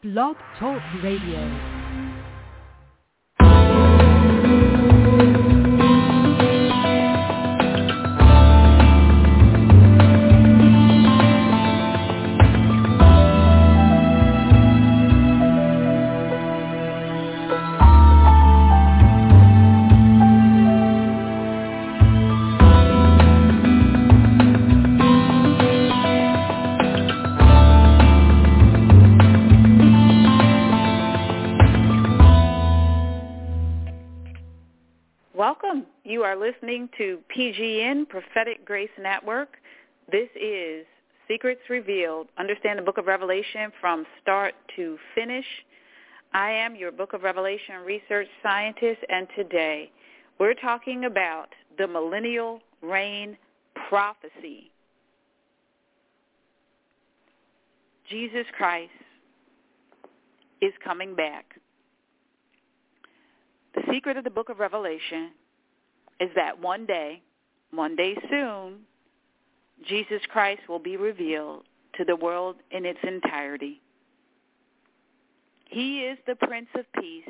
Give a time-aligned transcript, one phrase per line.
[0.00, 1.77] Blog Talk Radio.
[36.28, 39.48] Are listening to PGN Prophetic Grace Network.
[40.12, 40.84] This is
[41.26, 42.28] Secrets Revealed.
[42.38, 45.46] Understand the book of Revelation from start to finish.
[46.34, 49.90] I am your book of Revelation research scientist, and today
[50.38, 51.46] we're talking about
[51.78, 53.38] the millennial reign
[53.88, 54.70] prophecy.
[58.10, 58.90] Jesus Christ
[60.60, 61.54] is coming back.
[63.74, 65.30] The secret of the book of Revelation
[66.20, 67.22] is that one day,
[67.70, 68.80] one day soon,
[69.86, 71.64] Jesus Christ will be revealed
[71.96, 73.80] to the world in its entirety.
[75.66, 77.28] He is the Prince of Peace.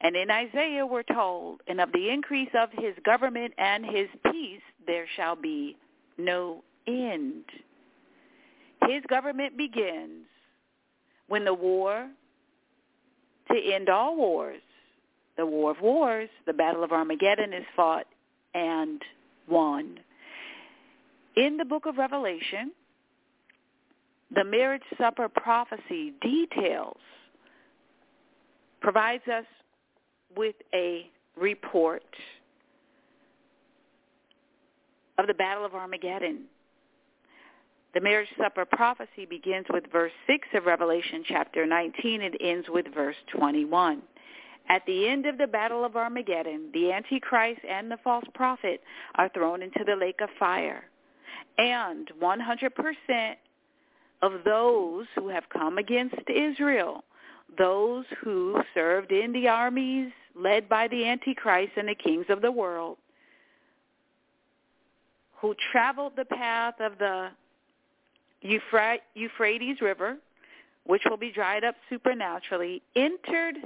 [0.00, 4.60] And in Isaiah we're told, and of the increase of his government and his peace
[4.86, 5.76] there shall be
[6.18, 7.44] no end.
[8.86, 10.26] His government begins
[11.28, 12.08] when the war
[13.50, 14.60] to end all wars
[15.36, 18.06] the war of wars, the battle of Armageddon is fought
[18.54, 19.02] and
[19.48, 19.98] won.
[21.36, 22.72] In the book of Revelation,
[24.34, 26.96] the marriage supper prophecy details,
[28.80, 29.46] provides us
[30.36, 31.10] with a
[31.40, 32.02] report
[35.18, 36.42] of the battle of Armageddon.
[37.94, 42.86] The marriage supper prophecy begins with verse 6 of Revelation chapter 19 and ends with
[42.92, 44.02] verse 21.
[44.68, 48.82] At the end of the Battle of Armageddon, the Antichrist and the false prophet
[49.14, 50.84] are thrown into the lake of fire.
[51.58, 53.34] And 100%
[54.22, 57.04] of those who have come against Israel,
[57.58, 62.50] those who served in the armies led by the Antichrist and the kings of the
[62.50, 62.96] world,
[65.40, 67.28] who traveled the path of the
[68.40, 70.16] Euphrates River,
[70.84, 73.56] which will be dried up supernaturally, entered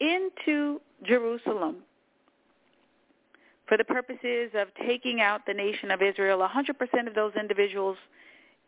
[0.00, 1.76] into Jerusalem
[3.66, 6.38] for the purposes of taking out the nation of Israel.
[6.46, 7.96] 100% of those individuals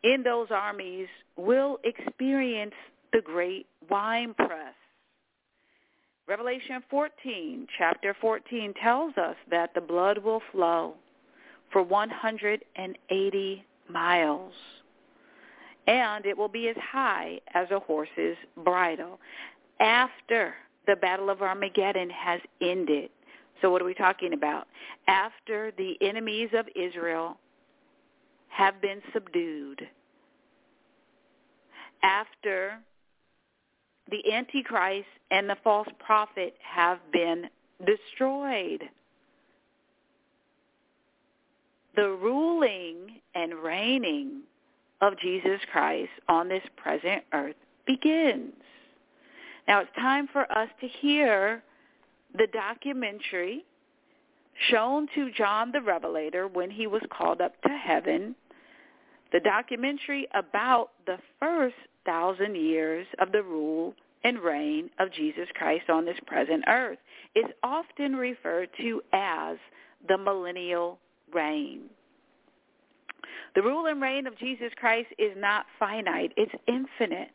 [0.03, 2.75] in those armies will experience
[3.13, 4.75] the great wine press.
[6.27, 10.95] Revelation 14, chapter 14, tells us that the blood will flow
[11.71, 14.53] for 180 miles,
[15.87, 19.21] and it will be as high as a horse's bridle.
[19.79, 20.55] After
[20.87, 23.11] the Battle of Armageddon has ended.
[23.61, 24.67] So what are we talking about?
[25.09, 27.39] After the enemies of Israel
[28.49, 29.83] have been subdued,
[32.03, 32.79] after
[34.11, 37.49] the Antichrist and the false prophet have been
[37.85, 38.83] destroyed,
[41.97, 44.43] the ruling and reigning
[45.01, 48.53] of Jesus Christ on this present earth begins.
[49.69, 51.63] Now it's time for us to hear
[52.37, 53.65] the documentary
[54.71, 58.35] shown to John the Revelator when he was called up to heaven,
[59.33, 61.75] the documentary about the first
[62.05, 63.95] thousand years of the rule
[64.25, 66.99] and reign of Jesus Christ on this present earth
[67.35, 69.57] is often referred to as
[70.09, 70.99] the millennial
[71.35, 71.83] reign.
[73.55, 77.31] The rule and reign of Jesus Christ is not finite, it's infinite.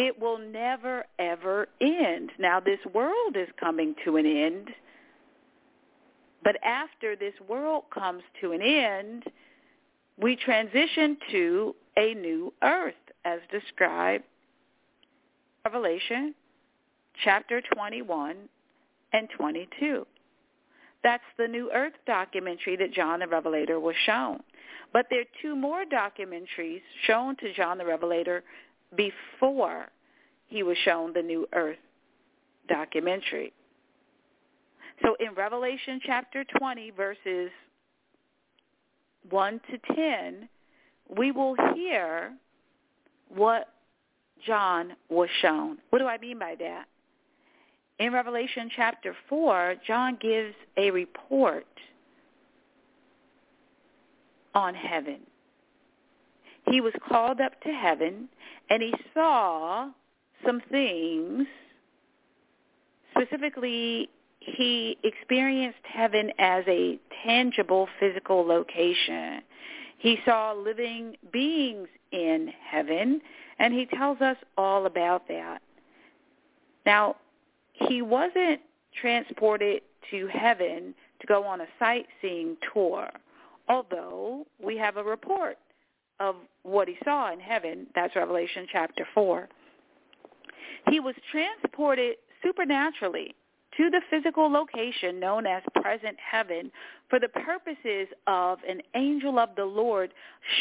[0.00, 2.30] It will never, ever end.
[2.38, 4.68] Now, this world is coming to an end.
[6.44, 9.24] But after this world comes to an end,
[10.16, 12.94] we transition to a new earth
[13.24, 14.22] as described
[15.64, 16.32] Revelation
[17.24, 18.36] chapter 21
[19.12, 20.06] and 22.
[21.02, 24.44] That's the New Earth documentary that John the Revelator was shown.
[24.92, 28.44] But there are two more documentaries shown to John the Revelator
[28.96, 29.86] before
[30.46, 31.78] he was shown the New Earth
[32.68, 33.52] documentary.
[35.02, 37.50] So in Revelation chapter 20, verses
[39.30, 40.48] 1 to 10,
[41.16, 42.32] we will hear
[43.28, 43.68] what
[44.46, 45.78] John was shown.
[45.90, 46.86] What do I mean by that?
[47.98, 51.66] In Revelation chapter 4, John gives a report
[54.54, 55.20] on heaven
[56.70, 58.28] he was called up to heaven
[58.70, 59.88] and he saw
[60.44, 61.46] some things.
[63.16, 64.08] Specifically,
[64.40, 69.42] he experienced heaven as a tangible physical location.
[69.98, 73.20] He saw living beings in heaven,
[73.58, 75.60] and he tells us all about that.
[76.86, 77.16] Now,
[77.72, 78.60] he wasn't
[79.00, 83.08] transported to heaven to go on a sightseeing tour,
[83.68, 85.58] although we have a report
[86.20, 87.86] of what he saw in heaven.
[87.94, 89.48] That's Revelation chapter 4.
[90.90, 93.34] He was transported supernaturally
[93.76, 96.70] to the physical location known as present heaven
[97.08, 100.12] for the purposes of an angel of the Lord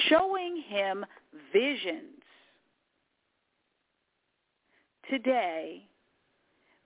[0.07, 1.05] showing him
[1.51, 2.21] visions.
[5.09, 5.83] Today,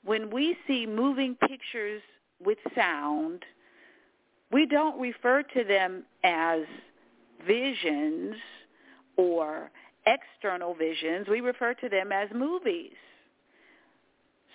[0.05, 2.01] when we see moving pictures
[2.43, 3.43] with sound,
[4.51, 6.61] we don't refer to them as
[7.45, 8.35] visions
[9.17, 9.71] or
[10.05, 11.27] external visions.
[11.29, 12.93] We refer to them as movies.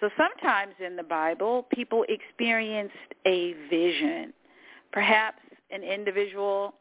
[0.00, 2.94] So sometimes in the Bible, people experienced
[3.24, 4.32] a vision.
[4.92, 5.38] Perhaps
[5.70, 6.74] an individual,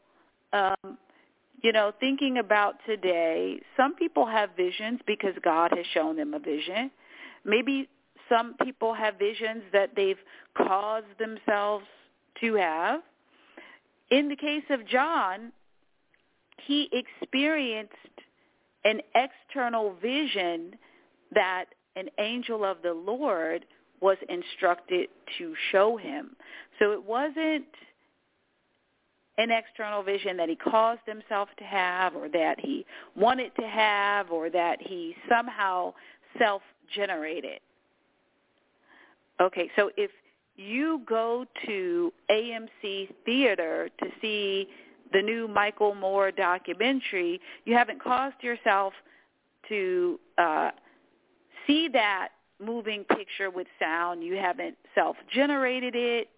[0.52, 0.98] um,
[1.62, 6.38] you know, thinking about today, some people have visions because God has shown them a
[6.38, 6.90] vision.
[7.44, 7.88] Maybe
[8.28, 10.18] some people have visions that they've
[10.56, 11.86] caused themselves
[12.40, 13.00] to have.
[14.10, 15.52] In the case of John,
[16.64, 17.92] he experienced
[18.84, 20.76] an external vision
[21.32, 21.66] that
[21.96, 23.64] an angel of the Lord
[24.00, 25.08] was instructed
[25.38, 26.36] to show him.
[26.78, 27.64] So it wasn't
[29.38, 32.86] an external vision that he caused himself to have or that he
[33.16, 35.92] wanted to have or that he somehow
[36.38, 37.60] self-generated.
[39.40, 40.10] Okay, so if
[40.56, 44.68] you go to AMC Theater to see
[45.16, 48.92] the new Michael Moore documentary, you haven't caused yourself
[49.66, 50.70] to uh,
[51.66, 52.28] see that
[52.62, 54.22] moving picture with sound.
[54.22, 56.28] You haven't self-generated it.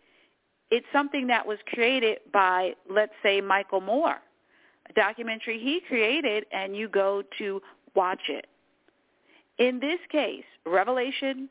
[0.71, 4.19] It's something that was created by, let's say, Michael Moore,
[4.89, 7.61] a documentary he created, and you go to
[7.97, 8.47] watch it.
[9.59, 11.49] In this case, Revelation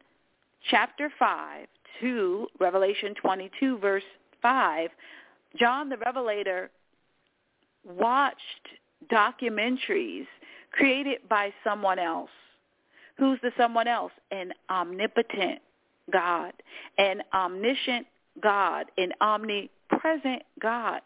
[0.70, 1.68] chapter 5
[2.00, 4.04] to Revelation 22, verse
[4.42, 4.92] 5,
[5.60, 6.70] John the Revelator
[7.88, 8.42] watched
[9.12, 10.28] documentaries
[10.72, 12.30] created by someone else
[13.18, 14.12] Who's the someone else?
[14.32, 15.60] An omnipotent
[16.12, 16.54] God,
[16.98, 18.06] an omniscient
[18.42, 21.02] God, an omnipresent God.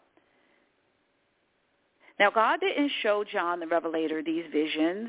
[2.20, 5.08] Now, God didn't show John the Revelator these visions.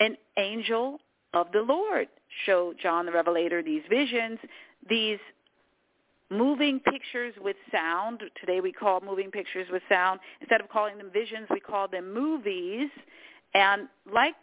[0.00, 0.98] An angel
[1.32, 2.08] of the Lord
[2.44, 4.38] showed John the Revelator these visions,
[4.88, 5.18] these
[6.30, 8.22] moving pictures with sound.
[8.40, 10.20] Today we call moving pictures with sound.
[10.40, 12.90] Instead of calling them visions, we call them movies.
[13.54, 14.34] And like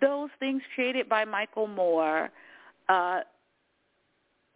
[0.00, 2.30] those things created by Michael Moore,
[2.88, 3.20] uh,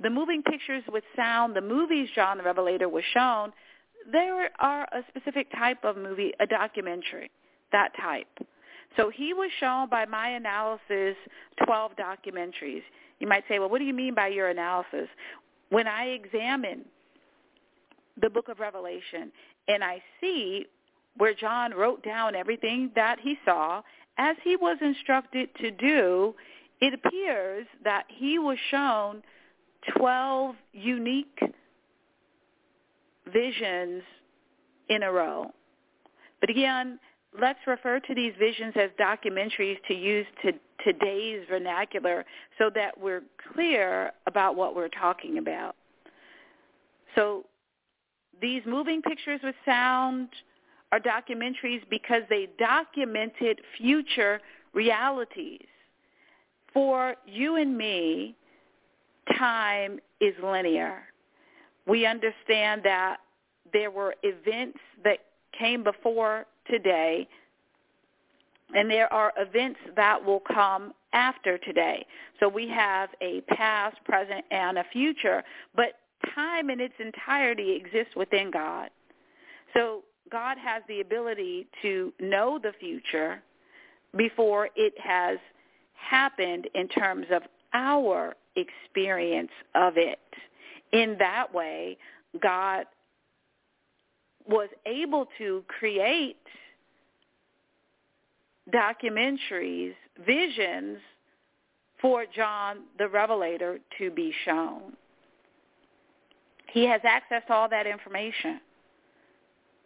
[0.03, 3.53] the moving pictures with sound, the movies John the Revelator was shown,
[4.11, 7.31] there are a specific type of movie, a documentary,
[7.73, 8.27] that type.
[8.97, 11.17] So he was shown by my analysis
[11.65, 12.83] 12 documentaries.
[13.19, 15.09] You might say, well, what do you mean by your analysis?
[15.71, 16.85] When I examine
[18.21, 19.33] the book of Revelation
[19.69, 20.67] and I see
[21.17, 23.83] where John wrote down everything that he saw
[24.19, 26.35] as he was instructed to do,
[26.81, 29.23] it appears that he was shown
[29.97, 31.41] 12 unique
[33.33, 34.03] visions
[34.89, 35.51] in a row.
[36.41, 36.99] But again,
[37.39, 40.53] let's refer to these visions as documentaries to use to
[40.85, 42.25] today's vernacular
[42.59, 43.23] so that we're
[43.53, 45.77] clear about what we're talking about.
[47.15, 47.45] So
[48.41, 50.29] these moving pictures with sound,
[50.93, 54.41] are documentaries because they documented future
[54.75, 55.67] realities.
[56.73, 58.35] For you and me,
[59.39, 61.03] time is linear.
[61.87, 63.19] We understand that
[63.73, 65.19] there were events that
[65.57, 67.29] came before today,
[68.75, 72.07] and there are events that will come after today.
[72.39, 75.43] So we have a past, present, and a future,
[75.75, 75.95] but
[76.35, 78.91] time in its entirety exists within God.
[79.75, 83.43] So God has the ability to know the future
[84.17, 85.39] before it has
[85.95, 90.19] happened in terms of our experience of it.
[90.93, 91.97] In that way,
[92.41, 92.87] God
[94.51, 96.37] was able to create
[98.71, 99.95] documentaries,
[100.27, 100.99] visions
[102.03, 104.93] for John the Revelator to be shown.
[106.73, 108.61] He has access to all that information.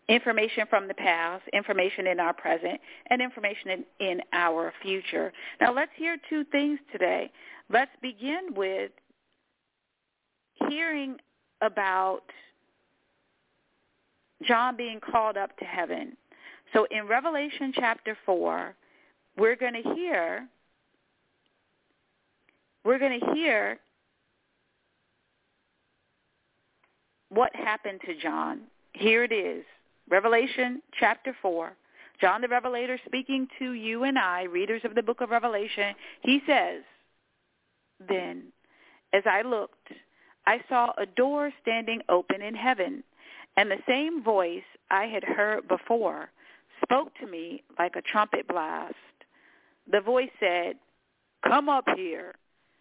[0.09, 5.33] information from the past, information in our present, and information in, in our future.
[5.61, 7.31] Now let's hear two things today.
[7.71, 8.91] Let's begin with
[10.69, 11.17] hearing
[11.63, 12.25] about
[14.47, 16.17] John being called up to heaven.
[16.73, 18.75] So in Revelation chapter 4,
[19.37, 20.47] we're going to hear
[22.85, 23.79] we're going to hear
[27.31, 28.61] what happened to John.
[28.93, 29.65] Here it is.
[30.09, 31.73] Revelation chapter 4.
[32.21, 36.41] John the Revelator speaking to you and I, readers of the book of Revelation, he
[36.47, 36.83] says,
[38.07, 38.45] Then,
[39.13, 39.89] as I looked,
[40.47, 43.03] I saw a door standing open in heaven,
[43.57, 46.31] and the same voice I had heard before
[46.83, 48.95] spoke to me like a trumpet blast.
[49.91, 50.77] The voice said,
[51.47, 52.35] Come up here,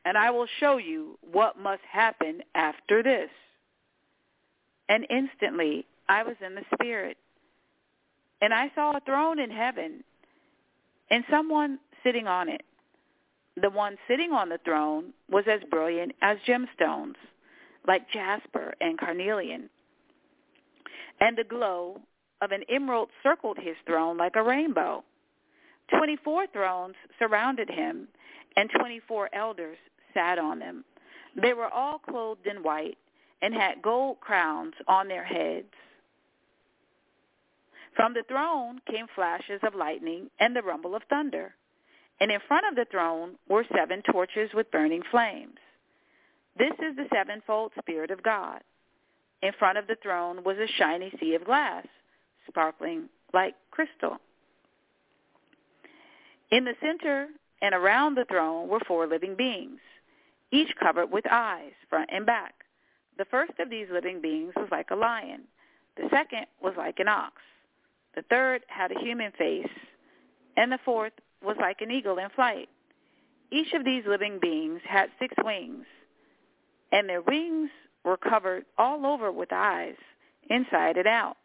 [0.06, 3.30] and I will show you what must happen after this.
[4.90, 7.18] And instantly I was in the Spirit.
[8.42, 10.04] And I saw a throne in heaven
[11.10, 12.64] and someone sitting on it.
[13.62, 17.16] The one sitting on the throne was as brilliant as gemstones,
[17.88, 19.70] like jasper and carnelian.
[21.20, 22.02] And the glow
[22.42, 25.04] of an emerald circled his throne like a rainbow.
[25.90, 28.08] Twenty-four thrones surrounded him,
[28.56, 29.78] and twenty-four elders
[30.14, 30.84] sat on them.
[31.42, 32.98] They were all clothed in white
[33.42, 35.74] and had gold crowns on their heads.
[37.96, 41.54] From the throne came flashes of lightning and the rumble of thunder.
[42.20, 45.58] And in front of the throne were seven torches with burning flames.
[46.58, 48.62] This is the sevenfold Spirit of God.
[49.44, 51.86] In front of the throne was a shiny sea of glass,
[52.48, 54.18] sparkling like crystal.
[56.50, 57.28] In the center
[57.62, 59.82] and around the throne were four living beings,
[60.54, 62.54] each covered with eyes, front and back.
[63.18, 65.42] The first of these living beings was like a lion.
[65.98, 67.34] The second was like an ox.
[68.16, 69.68] The third had a human face.
[70.56, 72.70] And the fourth was like an eagle in flight.
[73.52, 75.86] Each of these living beings had six wings,
[76.94, 77.70] and their wings
[78.04, 79.96] were covered all over with eyes,
[80.50, 81.38] inside and out.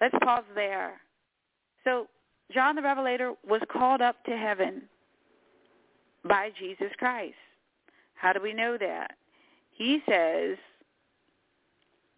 [0.00, 1.00] Let's pause there.
[1.84, 2.06] So
[2.52, 4.82] John the Revelator was called up to heaven
[6.24, 7.34] by Jesus Christ.
[8.14, 9.12] How do we know that?
[9.72, 10.56] He says,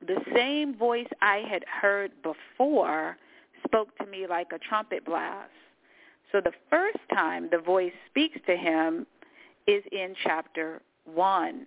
[0.06, 3.16] the same voice I had heard before
[3.64, 5.50] spoke to me like a trumpet blast.
[6.30, 9.06] So the first time the voice speaks to him
[9.66, 10.80] is in chapter
[11.12, 11.66] 1.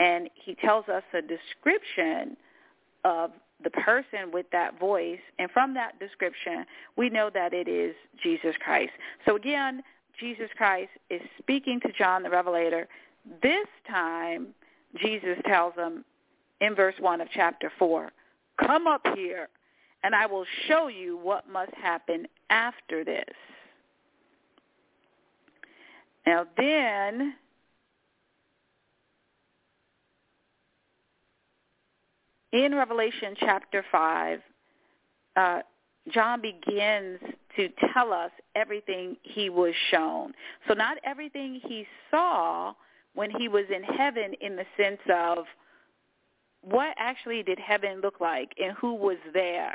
[0.00, 2.36] And he tells us a description
[3.04, 3.30] of
[3.62, 5.20] the person with that voice.
[5.38, 6.64] And from that description,
[6.96, 8.92] we know that it is Jesus Christ.
[9.26, 9.82] So again,
[10.18, 12.88] Jesus Christ is speaking to John the Revelator.
[13.42, 14.48] This time,
[14.96, 16.04] Jesus tells him
[16.60, 18.10] in verse 1 of chapter 4,
[18.64, 19.48] come up here
[20.02, 23.24] and I will show you what must happen after this.
[26.26, 27.34] Now then,
[32.52, 34.40] in Revelation chapter 5,
[35.36, 35.60] uh,
[36.12, 37.20] John begins
[37.56, 40.32] to tell us everything he was shown.
[40.66, 42.74] So not everything he saw
[43.14, 45.44] when he was in heaven in the sense of
[46.62, 49.74] what actually did heaven look like and who was there.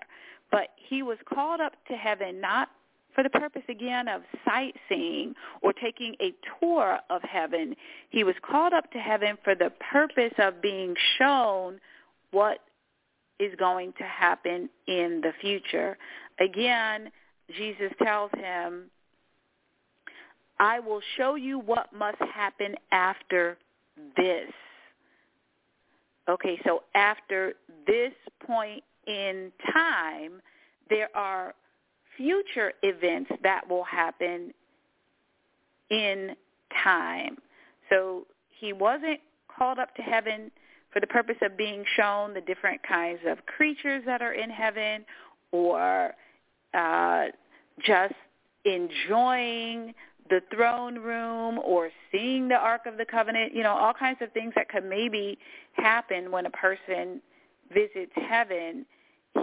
[0.51, 2.69] But he was called up to heaven not
[3.13, 7.75] for the purpose again of sightseeing or taking a tour of heaven.
[8.09, 11.79] He was called up to heaven for the purpose of being shown
[12.31, 12.59] what
[13.39, 15.97] is going to happen in the future.
[16.39, 17.09] Again,
[17.55, 18.85] Jesus tells him,
[20.59, 23.57] I will show you what must happen after
[24.15, 24.51] this.
[26.29, 27.53] Okay, so after
[27.85, 28.13] this
[28.45, 30.41] point in time,
[30.89, 31.53] there are
[32.17, 34.53] future events that will happen
[35.91, 36.35] in
[36.83, 37.37] time.
[37.89, 39.19] So he wasn't
[39.55, 40.51] called up to heaven
[40.95, 45.03] for the purpose of being shown the different kinds of creatures that are in heaven
[45.51, 46.13] or
[46.73, 47.25] uh,
[47.85, 48.13] just
[48.63, 49.93] enjoying
[50.29, 54.31] the throne room or seeing the Ark of the Covenant, you know, all kinds of
[54.31, 55.37] things that could maybe
[55.73, 57.21] happen when a person
[57.73, 58.85] visits heaven.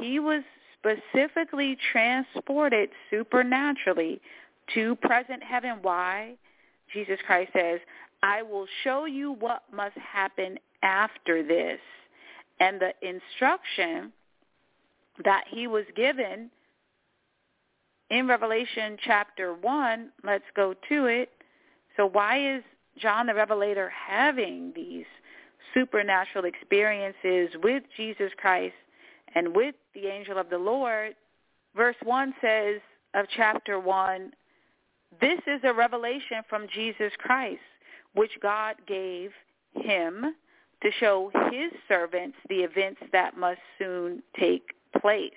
[0.01, 0.43] He was
[0.79, 4.23] specifically transported supernaturally
[4.73, 5.81] to present heaven.
[5.83, 6.33] Why?
[6.95, 7.79] Jesus Christ says,
[8.23, 11.81] I will show you what must happen after this.
[12.61, 14.13] And the instruction
[15.25, 16.51] that he was given
[18.11, 21.31] in Revelation chapter 1, let's go to it.
[21.97, 22.63] So why is
[22.99, 25.07] John the Revelator having these
[25.75, 28.75] supernatural experiences with Jesus Christ
[29.35, 31.15] and with the angel of the Lord,
[31.75, 32.81] verse 1 says
[33.15, 34.33] of chapter 1,
[35.21, 37.61] this is a revelation from Jesus Christ,
[38.15, 39.31] which God gave
[39.75, 40.35] him
[40.83, 45.31] to show his servants the events that must soon take place.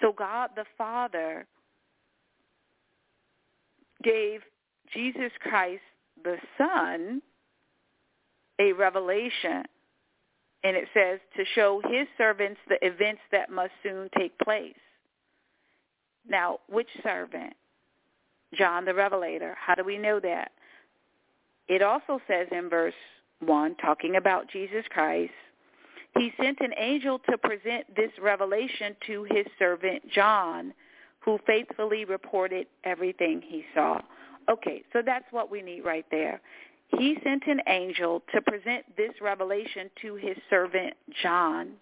[0.00, 1.46] So God the Father
[4.02, 4.40] gave
[4.92, 5.82] Jesus Christ
[6.22, 7.22] the Son
[8.58, 9.64] a revelation.
[10.62, 14.74] And it says to show his servants the events that must soon take place.
[16.28, 17.54] Now, which servant?
[18.54, 19.56] John the Revelator.
[19.58, 20.52] How do we know that?
[21.68, 22.92] It also says in verse
[23.40, 25.32] 1, talking about Jesus Christ,
[26.16, 30.74] he sent an angel to present this revelation to his servant John,
[31.20, 34.00] who faithfully reported everything he saw.
[34.48, 36.40] Okay, so that's what we need right there.
[36.98, 41.72] He sent an angel to present this revelation to his servant John,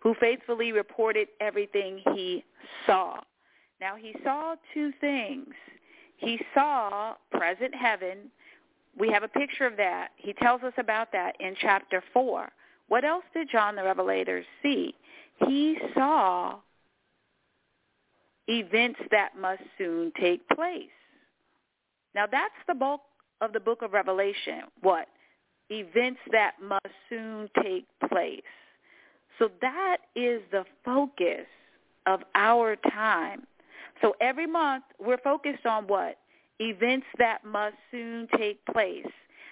[0.00, 2.44] who faithfully reported everything he
[2.86, 3.20] saw.
[3.80, 5.54] Now he saw two things.
[6.16, 8.30] He saw present heaven.
[8.98, 10.08] We have a picture of that.
[10.16, 12.48] He tells us about that in chapter 4.
[12.88, 14.94] What else did John the Revelator see?
[15.46, 16.56] He saw
[18.48, 20.88] events that must soon take place.
[22.14, 23.02] Now that's the bulk
[23.40, 24.62] of the book of Revelation.
[24.80, 25.06] What?
[25.70, 28.40] Events that must soon take place.
[29.38, 31.46] So that is the focus
[32.06, 33.46] of our time.
[34.00, 36.16] So every month we're focused on what?
[36.60, 39.06] Events that must soon take place.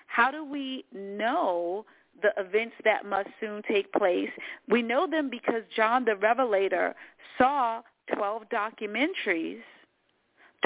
[0.07, 1.85] How do we know
[2.23, 4.31] the events that must soon take place?
[4.69, 6.95] We know them because John the Revelator
[7.39, 7.83] saw
[8.15, 9.61] 12 documentaries,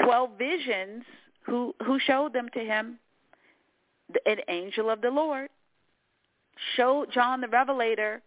[0.03, 1.03] 12 visions
[1.45, 2.97] who, who showed them to him.
[4.25, 5.49] An angel of the Lord
[6.75, 8.21] showed John the Revelator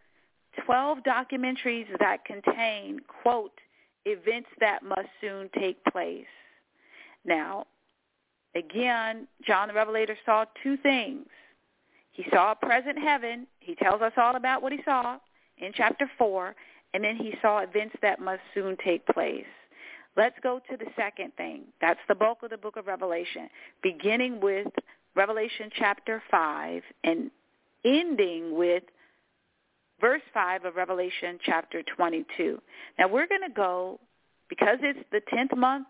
[0.64, 3.52] 12 documentaries that contain, quote,
[4.04, 6.26] events that must soon take place.
[7.24, 7.66] Now,
[8.54, 11.26] again, John the Revelator saw two things.
[12.12, 13.46] He saw a present heaven.
[13.60, 15.18] He tells us all about what he saw
[15.58, 16.54] in chapter 4.
[16.94, 19.44] And then he saw events that must soon take place.
[20.16, 21.62] Let's go to the second thing.
[21.80, 23.48] That's the bulk of the book of Revelation,
[23.82, 24.68] beginning with
[25.16, 27.30] Revelation chapter 5 and
[27.84, 28.84] ending with
[30.00, 32.60] verse 5 of Revelation chapter 22.
[32.98, 33.98] Now we're going to go,
[34.48, 35.88] because it's the 10th month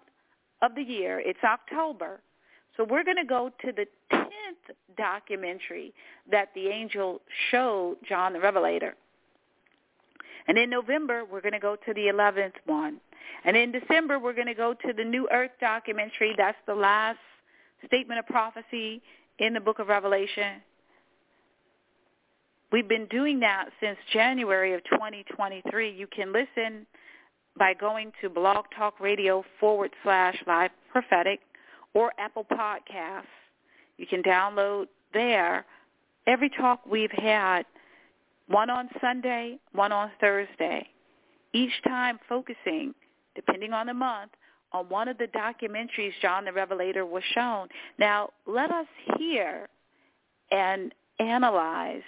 [0.62, 2.20] of the year, it's October,
[2.76, 5.92] so we're going to go to the 10th documentary
[6.30, 8.94] that the angel showed John the Revelator.
[10.46, 13.00] And in November, we're going to go to the 11th one.
[13.44, 16.34] And in December, we're going to go to the New Earth documentary.
[16.36, 17.18] That's the last
[17.86, 19.02] statement of prophecy
[19.38, 20.60] in the book of Revelation.
[22.72, 25.92] We've been doing that since January of 2023.
[25.92, 26.86] You can listen
[27.56, 31.40] by going to Blog Talk Radio forward slash live prophetic
[31.94, 33.24] or Apple Podcasts.
[33.96, 35.64] You can download there
[36.26, 37.64] every talk we've had,
[38.48, 40.86] one on Sunday, one on Thursday,
[41.52, 42.94] each time focusing,
[43.34, 44.32] depending on the month,
[44.72, 47.68] on one of the documentaries John the Revelator was shown.
[47.98, 49.68] Now, let us hear
[50.50, 52.02] and analyze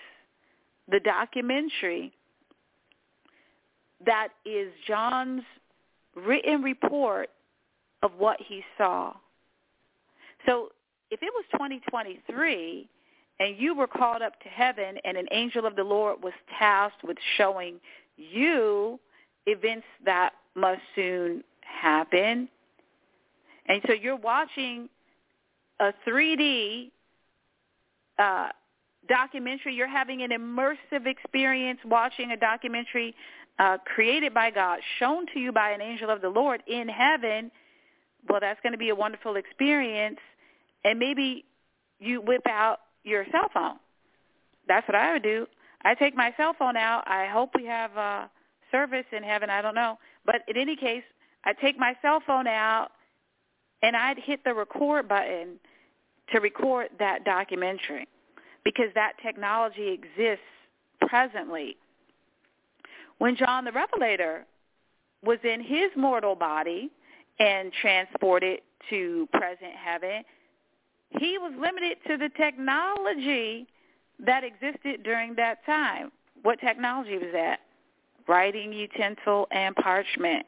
[0.88, 2.12] the documentary
[4.04, 5.42] that is John's
[6.14, 7.30] written report
[8.02, 9.14] of what he saw.
[10.46, 10.70] So
[11.10, 12.88] if it was 2023
[13.40, 17.04] and you were called up to heaven and an angel of the Lord was tasked
[17.04, 17.80] with showing
[18.16, 18.98] you
[19.46, 22.48] events that must soon happen,
[23.68, 24.88] and so you're watching
[25.80, 26.90] a 3D
[28.18, 28.48] uh,
[29.08, 29.74] documentary.
[29.74, 33.14] You're having an immersive experience watching a documentary
[33.58, 37.50] uh, created by God, shown to you by an angel of the Lord in heaven.
[38.28, 40.18] Well, that's going to be a wonderful experience.
[40.86, 41.44] And maybe
[41.98, 43.76] you whip out your cell phone.
[44.68, 45.46] That's what I would do.
[45.84, 47.02] I take my cell phone out.
[47.08, 48.26] I hope we have uh,
[48.70, 49.50] service in heaven.
[49.50, 49.98] I don't know.
[50.24, 51.02] But in any case,
[51.44, 52.90] I take my cell phone out
[53.82, 55.58] and I'd hit the record button
[56.32, 58.06] to record that documentary
[58.64, 60.44] because that technology exists
[61.08, 61.76] presently.
[63.18, 64.46] When John the Revelator
[65.24, 66.90] was in his mortal body
[67.40, 70.22] and transported to present heaven,
[71.10, 73.66] he was limited to the technology
[74.18, 76.10] that existed during that time.
[76.42, 77.60] What technology was that?
[78.28, 80.46] Writing utensil and parchment.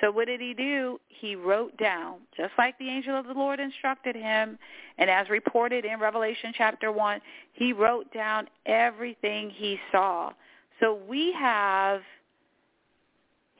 [0.00, 1.00] So what did he do?
[1.08, 4.58] He wrote down, just like the angel of the Lord instructed him,
[4.98, 7.20] and as reported in Revelation chapter 1,
[7.52, 10.32] he wrote down everything he saw.
[10.80, 12.00] So we have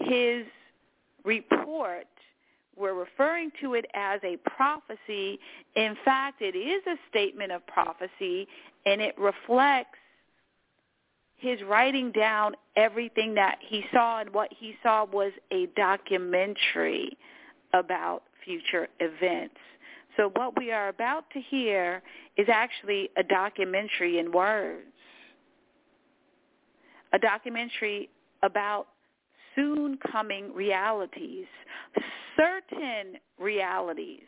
[0.00, 0.44] his
[1.24, 2.06] report,
[2.76, 5.38] we're referring to it as a prophecy.
[5.76, 8.48] In fact, it is a statement of prophecy,
[8.86, 9.98] and it reflects
[11.36, 17.16] his writing down everything that he saw, and what he saw was a documentary
[17.74, 19.56] about future events.
[20.16, 22.02] So what we are about to hear
[22.36, 24.86] is actually a documentary in words,
[27.12, 28.08] a documentary
[28.42, 28.88] about
[29.54, 31.46] soon coming realities,
[32.36, 34.22] certain realities.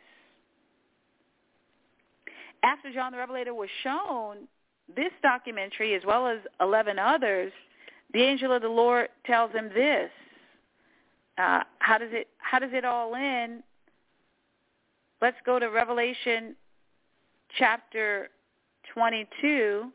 [2.63, 4.47] After John the Revelator was shown
[4.95, 7.51] this documentary, as well as 11 others,
[8.13, 10.09] the angel of the Lord tells him this.
[11.37, 13.61] Uh, how does it how does it all end?
[15.21, 16.55] Let's go to Revelation
[17.57, 18.29] chapter
[18.93, 19.91] 22.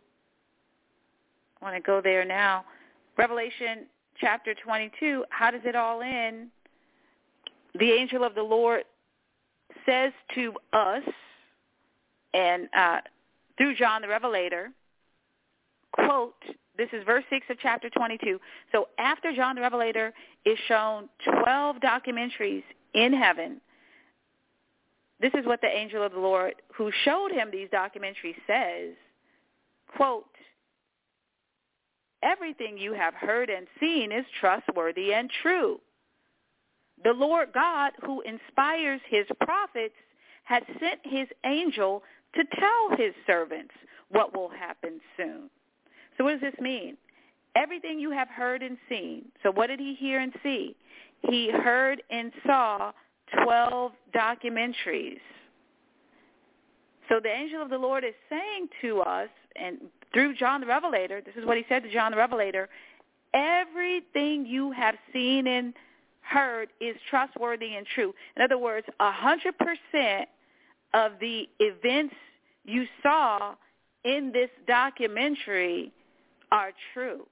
[1.60, 2.64] I want to go there now.
[3.16, 3.86] Revelation
[4.20, 6.48] chapter 22, how does it all end?
[7.78, 8.82] The angel of the Lord
[9.86, 11.02] says to us,
[12.34, 12.98] and uh,
[13.56, 14.70] through John the Revelator,
[15.92, 16.34] quote,
[16.76, 18.40] this is verse 6 of chapter 22.
[18.72, 20.12] So after John the Revelator
[20.44, 21.08] is shown
[21.42, 22.62] 12 documentaries
[22.94, 23.60] in heaven,
[25.20, 28.94] this is what the angel of the Lord who showed him these documentaries says,
[29.94, 30.29] quote,
[32.22, 35.80] everything you have heard and seen is trustworthy and true.
[37.02, 39.94] The Lord God who inspires his prophets
[40.44, 42.02] has sent his angel
[42.34, 43.72] to tell his servants
[44.10, 45.50] what will happen soon.
[46.18, 46.96] So what does this mean?
[47.56, 49.26] Everything you have heard and seen.
[49.42, 50.76] So what did he hear and see?
[51.22, 52.92] He heard and saw
[53.44, 55.20] 12 documentaries.
[57.08, 59.78] So the angel of the Lord is saying to us, and
[60.12, 62.68] through John the Revelator, this is what he said to John the Revelator,
[63.32, 65.74] everything you have seen and
[66.22, 68.14] heard is trustworthy and true.
[68.36, 70.24] In other words, a 100%
[70.94, 72.14] of the events
[72.64, 73.54] you saw
[74.04, 75.92] in this documentary
[76.50, 77.26] are true.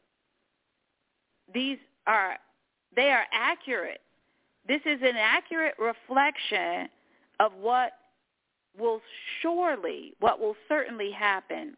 [1.53, 2.37] These are,
[2.95, 4.01] they are accurate.
[4.67, 6.89] This is an accurate reflection
[7.41, 7.93] of what
[8.79, 9.01] will
[9.41, 11.77] surely, what will certainly happen.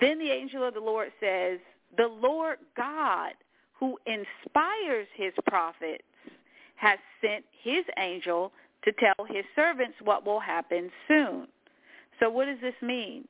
[0.00, 1.58] Then the angel of the Lord says,
[1.96, 3.32] the Lord God
[3.78, 6.04] who inspires his prophets
[6.76, 8.52] has sent his angel
[8.84, 11.48] to tell his servants what will happen soon.
[12.20, 13.26] So what does this mean?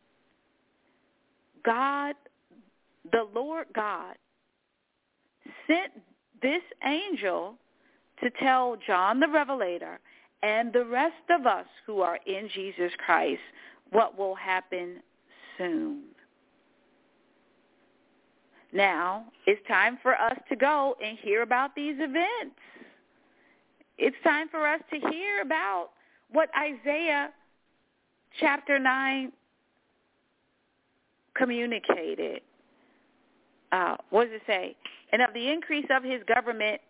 [1.65, 2.15] God,
[3.11, 4.17] the Lord God,
[5.67, 5.93] sent
[6.43, 7.57] this angel
[8.23, 9.99] to tell John the Revelator
[10.43, 13.41] and the rest of us who are in Jesus Christ
[13.91, 15.01] what will happen
[15.57, 16.03] soon.
[18.75, 22.57] Now, it's time for us to go and hear about these events.
[23.99, 25.91] It's time for us to hear about
[26.33, 27.31] what Isaiah
[28.41, 29.31] chapter 9
[31.37, 32.41] communicated.
[33.71, 34.77] Uh, what does it say?
[35.13, 36.81] And of the increase of his government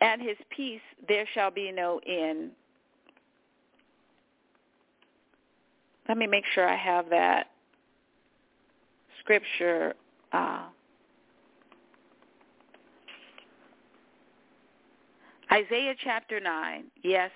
[0.00, 2.52] and his peace there shall be no end.
[6.08, 7.48] Let me make sure I have that
[9.20, 9.94] scripture.
[10.32, 10.66] Uh,
[15.54, 17.30] Isaiah chapter 9, yes,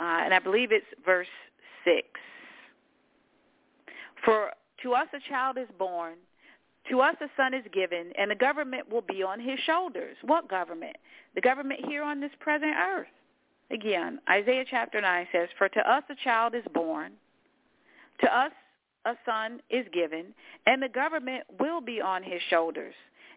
[0.00, 1.28] uh, and I believe it's verse
[1.84, 2.02] 6.
[4.24, 4.50] For
[4.82, 6.14] to us a child is born,
[6.90, 10.16] to us a son is given, and the government will be on his shoulders.
[10.22, 10.96] What government?
[11.36, 13.06] The government here on this present earth.
[13.70, 17.12] Again, Isaiah chapter 9 says, For to us a child is born,
[18.22, 18.52] to us
[19.04, 20.34] a son is given,
[20.66, 22.94] and the government will be on his shoulders.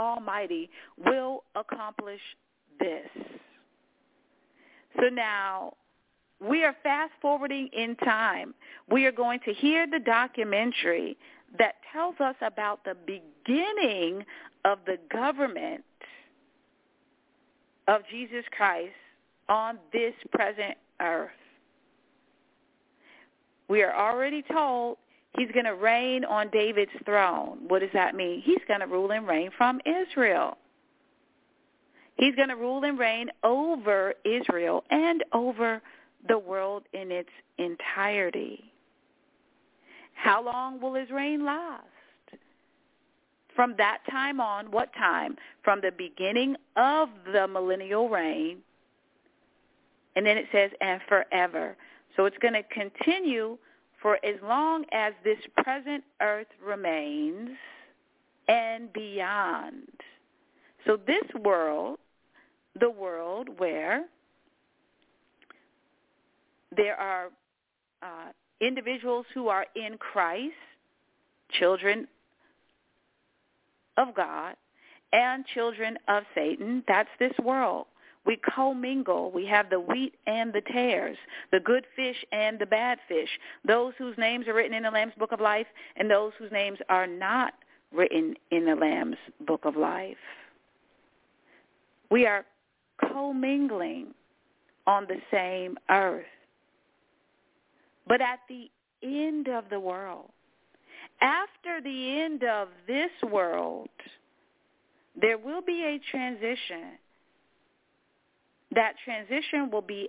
[0.00, 2.20] Almighty will accomplish
[2.80, 3.06] this.
[4.98, 5.74] So now
[6.40, 8.54] we are fast forwarding in time.
[8.90, 11.16] We are going to hear the documentary
[11.58, 14.24] that tells us about the beginning
[14.64, 15.84] of the government
[17.88, 18.92] of Jesus Christ
[19.48, 21.30] on this present earth.
[23.68, 24.96] We are already told
[25.36, 27.58] he's going to reign on David's throne.
[27.68, 28.42] What does that mean?
[28.42, 30.58] He's going to rule and reign from Israel.
[32.16, 35.80] He's going to rule and reign over Israel and over
[36.28, 38.64] the world in its entirety.
[40.14, 41.84] How long will his reign last?
[43.56, 45.36] From that time on, what time?
[45.64, 48.58] From the beginning of the millennial reign.
[50.14, 51.76] And then it says, and forever.
[52.16, 53.56] So it's going to continue
[54.02, 57.50] for as long as this present earth remains
[58.48, 59.88] and beyond.
[60.86, 61.98] So this world,
[62.78, 64.06] the world where
[66.76, 67.28] there are
[68.02, 70.54] uh, individuals who are in Christ,
[71.58, 72.06] children
[73.96, 74.54] of God,
[75.12, 76.84] and children of Satan.
[76.88, 77.86] That's this world.
[78.26, 79.30] We commingle.
[79.30, 81.16] We have the wheat and the tares,
[81.52, 83.28] the good fish and the bad fish,
[83.66, 86.78] those whose names are written in the Lamb's Book of Life and those whose names
[86.88, 87.54] are not
[87.92, 90.16] written in the Lamb's Book of Life.
[92.10, 92.44] We are
[93.12, 94.08] commingling
[94.86, 96.24] on the same earth.
[98.06, 98.70] But at the
[99.02, 100.30] end of the world,
[101.20, 103.88] after the end of this world,
[105.20, 106.98] there will be a transition.
[108.74, 110.08] That transition will be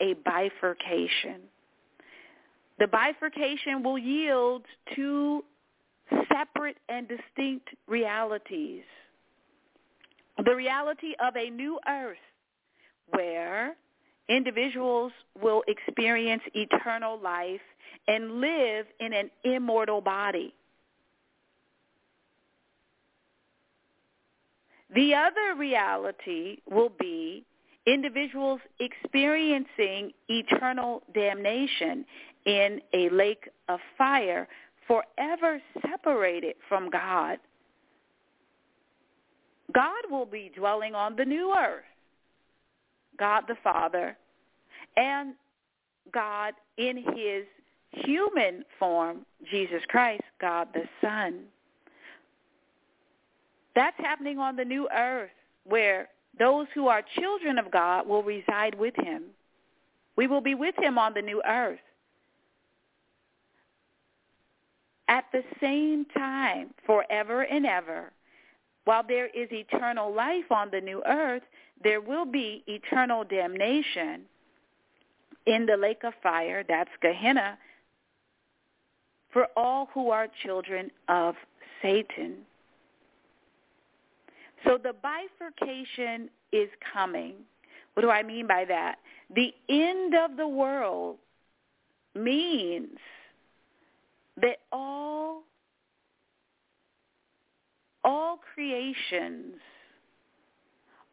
[0.00, 1.42] a bifurcation.
[2.78, 4.62] The bifurcation will yield
[4.94, 5.44] two
[6.32, 8.82] separate and distinct realities.
[10.44, 12.16] The reality of a new earth
[13.10, 13.76] where
[14.28, 17.60] individuals will experience eternal life
[18.08, 20.52] and live in an immortal body.
[24.94, 27.44] The other reality will be
[27.86, 32.04] individuals experiencing eternal damnation
[32.46, 34.48] in a lake of fire,
[34.86, 37.38] forever separated from God.
[39.72, 41.84] God will be dwelling on the new earth
[43.18, 44.16] God the Father,
[44.96, 45.34] and
[46.12, 47.44] God in his
[47.90, 51.44] human form, Jesus Christ, God the Son.
[53.74, 55.30] That's happening on the new earth
[55.64, 59.24] where those who are children of God will reside with him.
[60.16, 61.80] We will be with him on the new earth.
[65.08, 68.12] At the same time, forever and ever,
[68.84, 71.42] while there is eternal life on the new earth,
[71.82, 74.22] there will be eternal damnation
[75.46, 77.58] in the lake of fire, that's Gehenna,
[79.32, 81.34] for all who are children of
[81.82, 82.36] Satan.
[84.64, 87.34] So the bifurcation is coming.
[87.94, 88.96] What do I mean by that?
[89.34, 91.16] The end of the world
[92.14, 92.98] means
[94.40, 95.42] that all
[98.04, 99.54] all creations,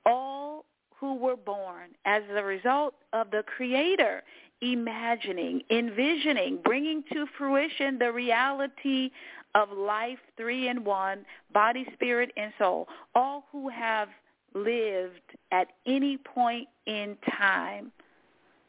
[0.06, 0.66] all
[1.00, 4.24] who were born as a result of the Creator
[4.62, 9.10] imagining, envisioning, bringing to fruition the reality
[9.56, 14.08] of life three in one, body, spirit, and soul, all who have
[14.54, 15.20] lived
[15.52, 17.92] at any point in time,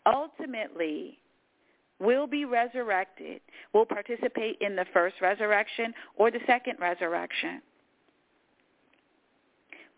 [0.06, 1.18] ultimately
[2.00, 3.40] will be resurrected,
[3.72, 7.62] will participate in the first resurrection or the second resurrection.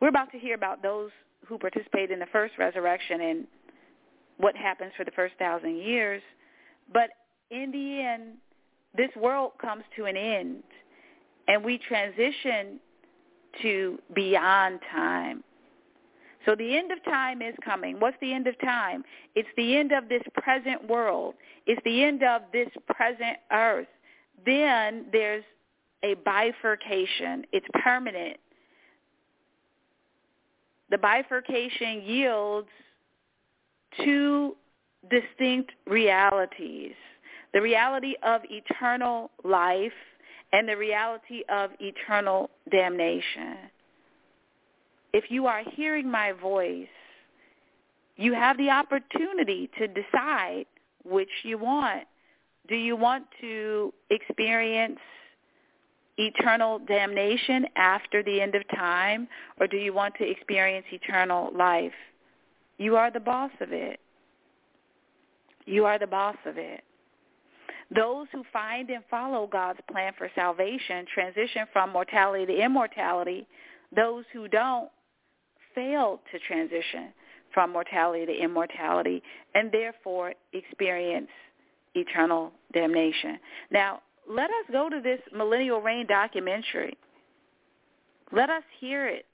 [0.01, 1.11] We're about to hear about those
[1.47, 3.47] who participate in the first resurrection and
[4.38, 6.23] what happens for the first thousand years.
[6.92, 7.11] But
[7.51, 8.35] in the end,
[8.97, 10.62] this world comes to an end,
[11.49, 12.81] and we transition
[13.62, 15.42] to beyond time.
[16.44, 17.99] So the end of time is coming.
[18.01, 19.03] What's the end of time?
[19.35, 21.35] It's the end of this present world.
[21.66, 23.87] It's the end of this present earth.
[24.44, 25.44] Then there's
[26.03, 27.47] a bifurcation.
[27.53, 28.37] It's permanent
[30.90, 32.68] the bifurcation yields
[34.03, 34.57] two
[35.11, 36.95] distinct realities.
[37.53, 39.93] The reality of eternal life
[40.53, 43.57] and the reality of eternal damnation.
[45.13, 46.89] If you are hearing my voice,
[48.17, 50.67] you have the opportunity to decide
[51.05, 52.05] which you want.
[52.69, 54.99] Do you want to experience
[56.17, 59.29] eternal damnation after the end of time,
[59.61, 61.93] or do you want to experience eternal life?
[62.79, 64.01] You are the boss of it.
[65.67, 66.83] You are the boss of it.
[67.95, 73.47] Those who find and follow God's plan for salvation transition from mortality to immortality.
[73.95, 74.91] Those who don't
[75.75, 77.13] fail to transition
[77.53, 79.23] from mortality to immortality
[79.55, 81.29] and therefore experience
[81.95, 83.39] eternal damnation.
[83.71, 86.97] Now, let us go to this Millennial Reign documentary.
[88.33, 89.27] Let us hear it.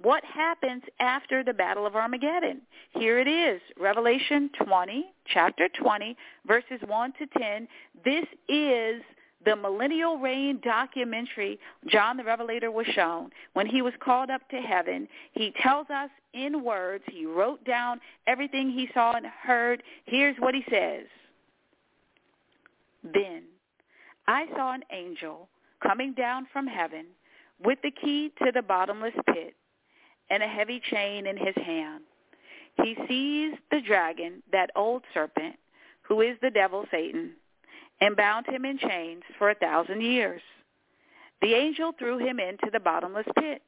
[0.00, 2.60] What happens after the Battle of Armageddon.
[2.92, 7.68] Here it is, Revelation 20, chapter 20, verses 1 to 10.
[8.04, 9.02] This is
[9.44, 14.56] the millennial reign documentary John the Revelator was shown when he was called up to
[14.56, 15.08] heaven.
[15.32, 19.82] He tells us in words, he wrote down everything he saw and heard.
[20.06, 21.06] Here's what he says.
[23.02, 23.44] Then
[24.26, 25.48] I saw an angel
[25.82, 27.06] coming down from heaven
[27.64, 29.54] with the key to the bottomless pit
[30.30, 32.04] and a heavy chain in his hand.
[32.82, 35.56] He seized the dragon, that old serpent,
[36.02, 37.32] who is the devil Satan,
[38.00, 40.42] and bound him in chains for a thousand years.
[41.42, 43.62] The angel threw him into the bottomless pit,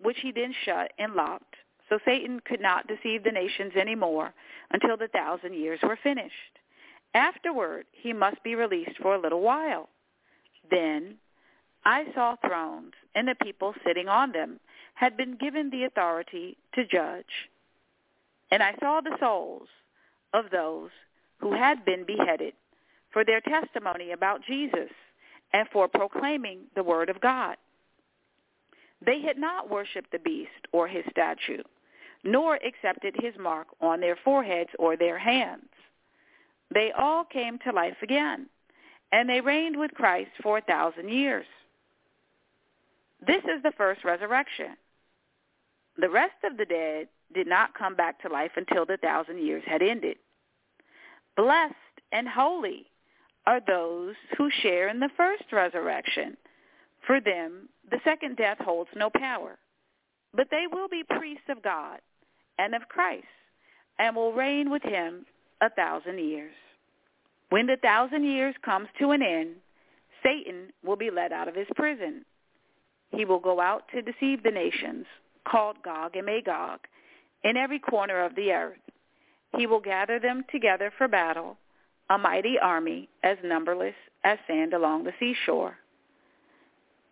[0.00, 1.56] which he then shut and locked,
[1.88, 4.32] so Satan could not deceive the nations any more
[4.70, 6.32] until the thousand years were finished.
[7.14, 9.88] Afterward, he must be released for a little while.
[10.70, 11.16] Then
[11.84, 14.58] I saw thrones, and the people sitting on them
[14.96, 17.50] had been given the authority to judge.
[18.50, 19.68] And I saw the souls
[20.32, 20.90] of those
[21.38, 22.54] who had been beheaded
[23.12, 24.90] for their testimony about Jesus
[25.52, 27.56] and for proclaiming the word of God.
[29.04, 31.62] They had not worshipped the beast or his statue,
[32.24, 35.68] nor accepted his mark on their foreheads or their hands.
[36.72, 38.46] They all came to life again,
[39.12, 41.46] and they reigned with Christ for a thousand years.
[43.26, 44.76] This is the first resurrection.
[45.98, 49.62] The rest of the dead did not come back to life until the thousand years
[49.66, 50.16] had ended.
[51.36, 51.74] Blessed
[52.12, 52.86] and holy
[53.46, 56.36] are those who share in the first resurrection.
[57.06, 59.58] For them, the second death holds no power.
[60.34, 62.00] But they will be priests of God
[62.58, 63.26] and of Christ
[63.98, 65.24] and will reign with him
[65.60, 66.54] a thousand years.
[67.50, 69.56] When the thousand years comes to an end,
[70.22, 72.24] Satan will be let out of his prison.
[73.12, 75.06] He will go out to deceive the nations,
[75.50, 76.80] called Gog and Magog,
[77.44, 78.78] in every corner of the earth.
[79.56, 81.56] He will gather them together for battle,
[82.10, 85.76] a mighty army as numberless as sand along the seashore.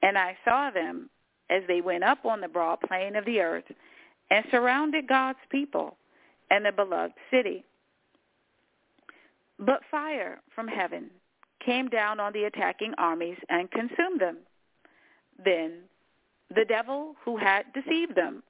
[0.02, 1.08] And I saw them
[1.50, 3.64] as they went up on the broad plain of the earth
[4.30, 5.96] and surrounded God's people
[6.50, 7.64] and the beloved city.
[9.58, 11.10] But fire from heaven
[11.64, 14.38] came down on the attacking armies and consumed them.
[15.42, 15.80] Then
[16.54, 18.42] the devil who had deceived them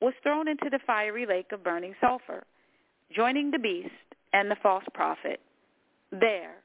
[0.00, 2.44] was thrown into the fiery lake of burning sulfur,
[3.14, 3.90] joining the beast
[4.32, 5.40] and the false prophet.
[6.10, 6.56] There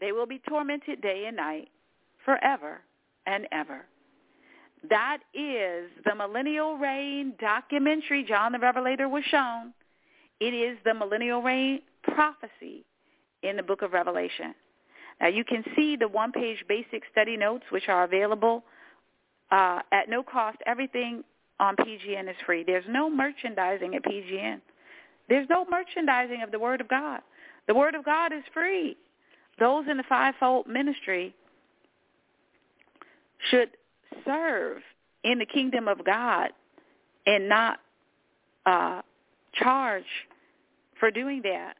[0.00, 1.68] they will be tormented day and night
[2.24, 2.80] forever
[3.26, 3.86] and ever.
[4.88, 9.72] That is the millennial reign documentary John the Revelator was shown.
[10.38, 12.84] It is the millennial reign prophecy
[13.42, 14.54] in the book of Revelation.
[15.20, 18.64] Now you can see the one-page basic study notes which are available
[19.50, 20.58] uh, at no cost.
[20.66, 21.22] Everything
[21.60, 22.64] on PGN is free.
[22.64, 24.60] There's no merchandising at PGN.
[25.28, 27.20] There's no merchandising of the Word of God.
[27.66, 28.96] The Word of God is free.
[29.58, 31.34] Those in the fivefold ministry
[33.50, 33.70] should
[34.24, 34.78] serve
[35.24, 36.50] in the kingdom of God
[37.26, 37.80] and not
[38.66, 39.02] uh,
[39.54, 40.04] charge
[41.00, 41.74] for doing that.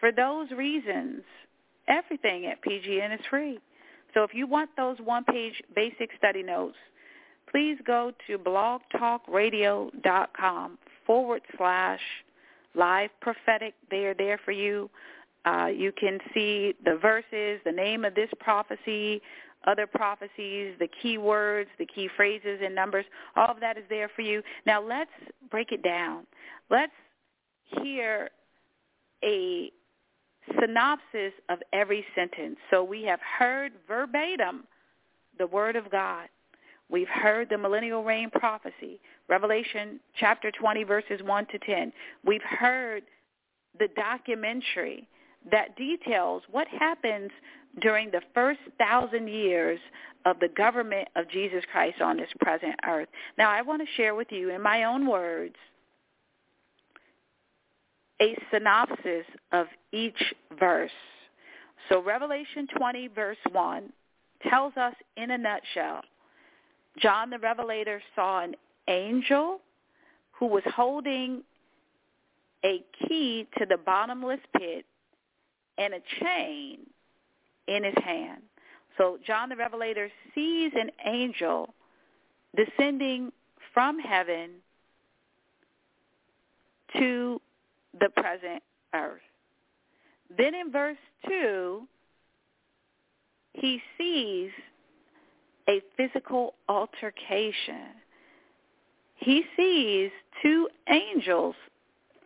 [0.00, 1.22] For those reasons,
[1.88, 3.58] everything at PGN is free.
[4.14, 6.76] So if you want those one-page basic study notes,
[7.50, 12.00] please go to blogtalkradio.com forward slash
[12.74, 13.74] live prophetic.
[13.90, 14.88] They are there for you.
[15.44, 19.20] Uh, you can see the verses, the name of this prophecy,
[19.66, 23.04] other prophecies, the key words, the key phrases and numbers.
[23.36, 24.42] All of that is there for you.
[24.66, 25.10] Now let's
[25.50, 26.26] break it down.
[26.70, 26.92] Let's
[27.82, 28.30] hear
[29.22, 29.70] a
[30.60, 32.56] synopsis of every sentence.
[32.70, 34.64] So we have heard verbatim
[35.38, 36.28] the word of God.
[36.90, 41.92] We've heard the millennial reign prophecy, Revelation chapter 20 verses 1 to 10.
[42.24, 43.02] We've heard
[43.78, 45.08] the documentary
[45.50, 47.30] that details what happens
[47.80, 49.80] during the first thousand years
[50.24, 53.08] of the government of Jesus Christ on this present earth.
[53.36, 55.56] Now I want to share with you in my own words
[58.24, 60.90] a synopsis of each verse.
[61.88, 63.92] So Revelation 20 verse 1
[64.48, 66.00] tells us in a nutshell,
[66.98, 68.54] John the Revelator saw an
[68.88, 69.60] angel
[70.32, 71.42] who was holding
[72.64, 74.86] a key to the bottomless pit
[75.76, 76.78] and a chain
[77.68, 78.42] in his hand.
[78.96, 81.74] So John the Revelator sees an angel
[82.56, 83.32] descending
[83.74, 84.50] from heaven
[86.96, 87.40] to
[88.00, 88.62] the present
[88.94, 89.20] earth.
[90.36, 90.96] Then in verse
[91.28, 91.82] 2,
[93.52, 94.50] he sees
[95.68, 97.94] a physical altercation
[99.16, 100.10] he sees
[100.42, 101.54] two angels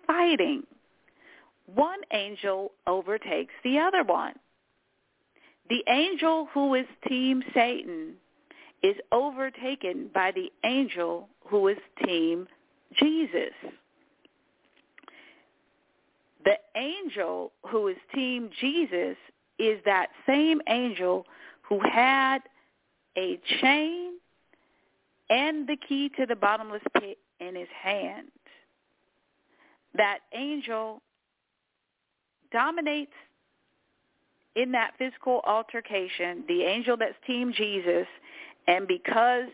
[0.07, 0.65] fighting.
[1.67, 4.35] One angel overtakes the other one.
[5.69, 8.15] The angel who is Team Satan
[8.83, 12.49] is overtaken by the angel who is Team
[12.99, 13.53] Jesus.
[16.49, 19.19] The angel who is Team Jesus
[19.59, 21.27] is that same angel
[21.61, 22.39] who had
[23.19, 24.13] a chain
[25.29, 28.29] and the key to the bottomless pit in his hand.
[29.95, 31.03] That angel
[32.51, 33.13] dominates
[34.57, 38.07] in that physical altercation, the angel that's Team Jesus,
[38.67, 39.49] and because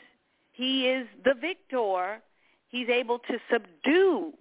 [0.53, 2.20] he is the victor,
[2.68, 4.32] he's able to subdue.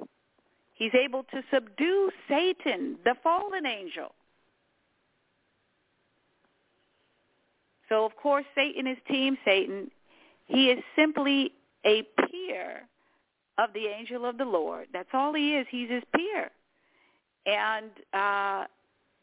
[0.83, 4.13] He's able to subdue Satan, the fallen angel.
[7.87, 9.89] So of course Satan is Team Satan.
[10.45, 11.53] He is simply
[11.85, 12.81] a peer
[13.57, 14.87] of the angel of the Lord.
[14.91, 15.65] That's all he is.
[15.69, 16.51] He's his peer.
[17.45, 18.65] And uh,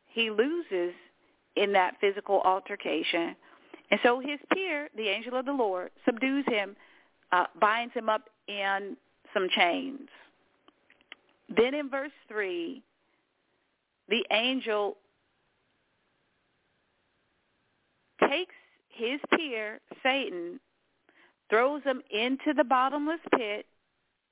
[0.07, 0.95] he loses
[1.57, 3.37] in that physical altercation.
[3.91, 6.75] And so his peer, the angel of the Lord, subdues him,
[7.33, 8.97] uh, binds him up in
[9.35, 10.09] some chains.
[11.55, 12.83] Then in verse 3,
[14.09, 14.97] the angel
[18.29, 18.55] takes
[18.89, 20.61] his peer, Satan,
[21.49, 23.67] throws him into the bottomless pit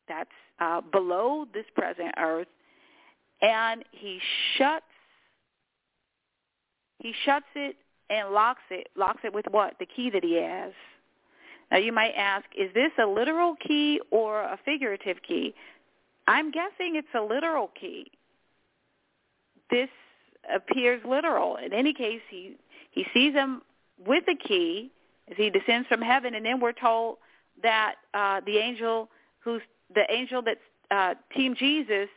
[0.09, 2.49] that's uh, below this present earth,
[3.43, 4.21] and he
[4.57, 4.85] shuts
[7.01, 7.77] he shuts it
[8.11, 8.89] and locks it.
[8.97, 9.75] Locks it with what?
[9.79, 10.73] The key that he has.
[11.71, 15.55] Now you might ask, is this a literal key or a figurative key?
[16.29, 18.11] I'm guessing it's a literal key.
[19.71, 19.89] This
[20.55, 21.57] appears literal.
[21.57, 22.57] In any case, he
[22.91, 23.63] he sees him
[24.07, 24.91] with the key
[25.31, 27.17] as he descends from heaven, and then we're told
[27.63, 29.09] that uh, the angel
[29.41, 29.63] who's
[29.95, 30.61] the angel that's
[30.91, 32.09] uh, Team Jesus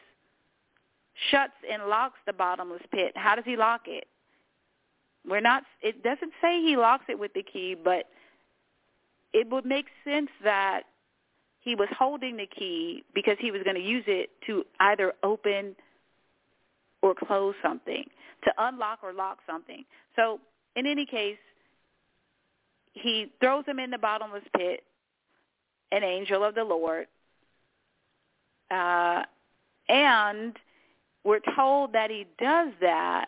[1.29, 3.13] shuts and locks the bottomless pit.
[3.15, 4.07] How does he lock it?
[5.25, 5.63] We're not.
[5.81, 8.07] It doesn't say he locks it with the key, but
[9.31, 10.83] it would make sense that
[11.61, 15.75] he was holding the key because he was going to use it to either open
[17.01, 18.03] or close something,
[18.43, 19.85] to unlock or lock something.
[20.15, 20.39] So
[20.75, 21.37] in any case,
[22.93, 24.83] he throws him in the bottomless pit,
[25.91, 27.07] an angel of the Lord,
[28.69, 29.23] uh,
[29.89, 30.57] and
[31.23, 33.27] we're told that he does that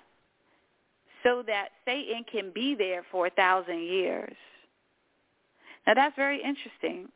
[1.23, 4.35] so that Satan can be there for a thousand years.
[5.85, 7.09] Now that's very interesting.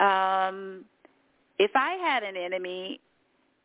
[0.00, 0.84] Um,
[1.58, 3.00] if I had an enemy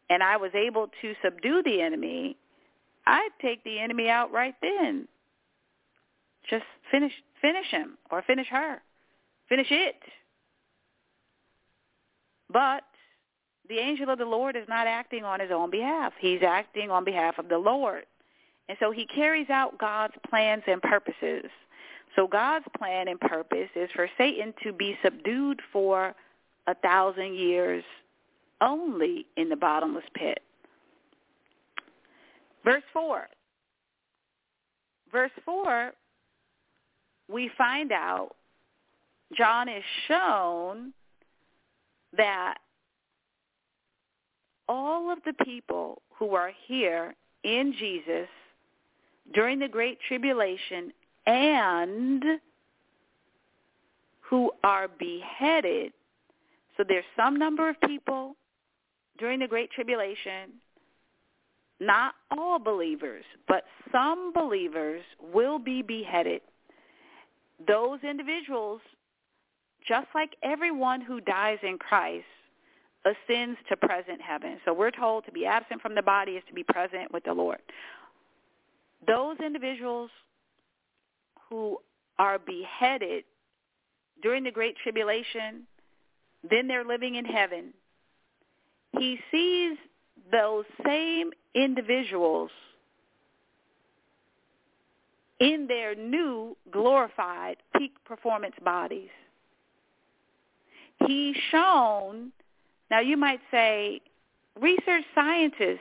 [0.09, 2.37] and I was able to subdue the enemy,
[3.05, 5.07] I'd take the enemy out right then.
[6.49, 8.81] Just finish finish him or finish her.
[9.49, 9.95] Finish it.
[12.51, 12.83] But
[13.69, 16.13] the angel of the Lord is not acting on his own behalf.
[16.19, 18.05] He's acting on behalf of the Lord.
[18.69, 21.49] And so he carries out God's plans and purposes.
[22.15, 26.13] So God's plan and purpose is for Satan to be subdued for
[26.67, 27.83] a thousand years
[28.61, 30.39] only in the bottomless pit.
[32.63, 33.27] Verse 4.
[35.11, 35.91] Verse 4,
[37.27, 38.29] we find out
[39.35, 40.93] John is shown
[42.15, 42.55] that
[44.69, 48.27] all of the people who are here in Jesus
[49.33, 50.93] during the Great Tribulation
[51.25, 52.23] and
[54.21, 55.91] who are beheaded.
[56.77, 58.35] So there's some number of people
[59.17, 60.53] during the Great Tribulation,
[61.79, 65.01] not all believers, but some believers
[65.33, 66.41] will be beheaded.
[67.67, 68.81] Those individuals,
[69.87, 72.25] just like everyone who dies in Christ,
[73.05, 74.57] ascends to present heaven.
[74.63, 77.33] So we're told to be absent from the body is to be present with the
[77.33, 77.59] Lord
[79.07, 80.09] those individuals
[81.51, 81.77] who
[82.17, 83.25] are beheaded
[84.23, 85.67] during the Great Tribulation,
[86.49, 87.73] then they're living in heaven.
[88.97, 89.77] He sees
[90.31, 92.49] those same individuals
[95.39, 99.09] in their new glorified peak performance bodies.
[101.05, 102.31] He's shown,
[102.89, 103.99] now you might say,
[104.59, 105.79] research scientists,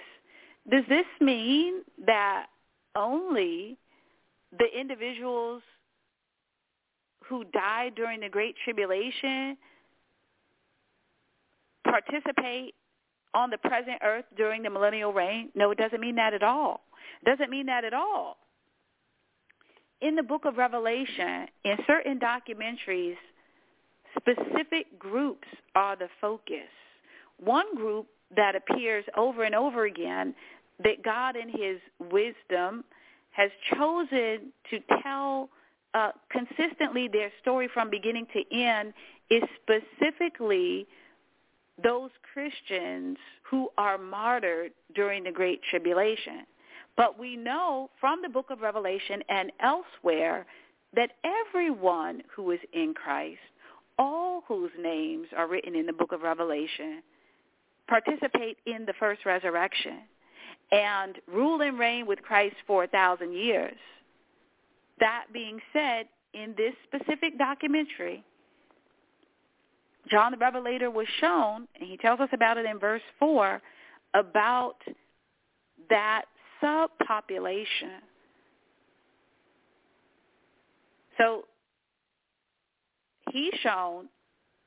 [0.68, 2.46] does this mean that
[2.96, 3.76] only
[4.58, 5.62] the individuals
[7.26, 9.56] who died during the Great Tribulation
[11.84, 12.74] participate
[13.34, 15.50] on the present earth during the millennial reign?
[15.54, 16.80] No, it doesn't mean that at all.
[17.22, 18.36] It doesn't mean that at all.
[20.00, 23.16] In the book of Revelation, in certain documentaries,
[24.18, 26.68] specific groups are the focus.
[27.38, 30.34] One group that appears over and over again
[30.82, 31.78] that God in his
[32.10, 32.84] wisdom
[33.40, 35.48] has chosen to tell
[35.94, 38.92] uh, consistently their story from beginning to end
[39.30, 40.86] is specifically
[41.82, 46.44] those Christians who are martyred during the Great Tribulation.
[46.98, 50.44] But we know from the book of Revelation and elsewhere
[50.94, 53.38] that everyone who is in Christ,
[53.98, 57.02] all whose names are written in the book of Revelation,
[57.88, 60.00] participate in the first resurrection
[60.72, 63.76] and rule and reign with Christ for a thousand years.
[65.00, 68.22] That being said, in this specific documentary,
[70.10, 73.60] John the Revelator was shown, and he tells us about it in verse 4,
[74.14, 74.76] about
[75.88, 76.22] that
[76.62, 78.00] subpopulation.
[81.18, 81.44] So
[83.30, 84.08] he's shown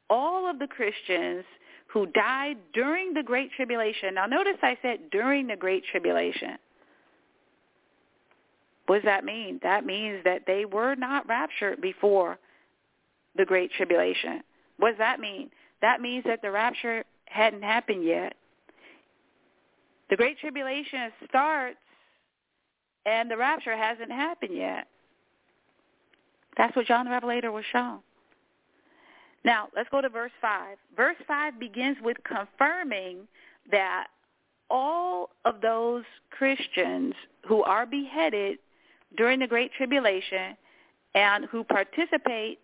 [0.09, 1.45] all of the Christians
[1.93, 4.15] who died during the Great Tribulation.
[4.15, 6.57] Now notice I said during the Great Tribulation.
[8.87, 9.59] What does that mean?
[9.61, 12.39] That means that they were not raptured before
[13.35, 14.41] the Great Tribulation.
[14.77, 15.51] What does that mean?
[15.81, 18.35] That means that the rapture hadn't happened yet.
[20.09, 21.77] The Great Tribulation starts
[23.05, 24.87] and the rapture hasn't happened yet.
[26.57, 27.99] That's what John the Revelator was shown.
[29.45, 30.77] Now, let's go to verse 5.
[30.95, 33.27] Verse 5 begins with confirming
[33.71, 34.07] that
[34.69, 37.13] all of those Christians
[37.47, 38.59] who are beheaded
[39.17, 40.57] during the Great Tribulation
[41.13, 42.59] and who participate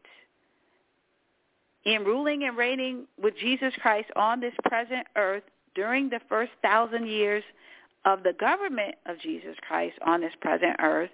[1.85, 5.43] in ruling and reigning with Jesus Christ on this present earth
[5.75, 7.43] during the first thousand years
[8.05, 11.09] of the government of Jesus Christ on this present earth,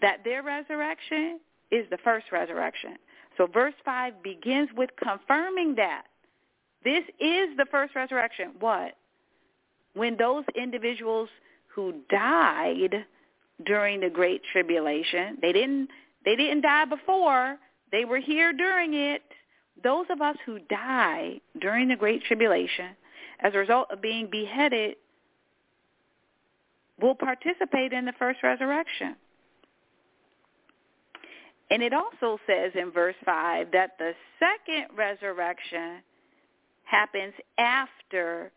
[0.00, 1.40] that their resurrection
[1.70, 2.96] is the first resurrection.
[3.38, 6.02] So verse 5 begins with confirming that.
[6.84, 8.50] This is the first resurrection.
[8.60, 8.94] What?
[9.94, 11.28] When those individuals
[11.74, 13.06] who died
[13.64, 15.88] during the great tribulation, they didn't
[16.24, 17.56] they didn't die before,
[17.90, 19.22] they were here during it.
[19.82, 22.90] Those of us who die during the great tribulation
[23.40, 24.96] as a result of being beheaded
[27.00, 29.16] will participate in the first resurrection.
[31.70, 36.02] And it also says in verse 5 that the second resurrection
[36.84, 38.50] happens after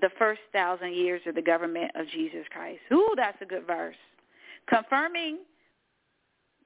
[0.00, 2.80] the first thousand years of the government of Jesus Christ.
[2.92, 3.96] Ooh, that's a good verse.
[4.68, 5.38] Confirming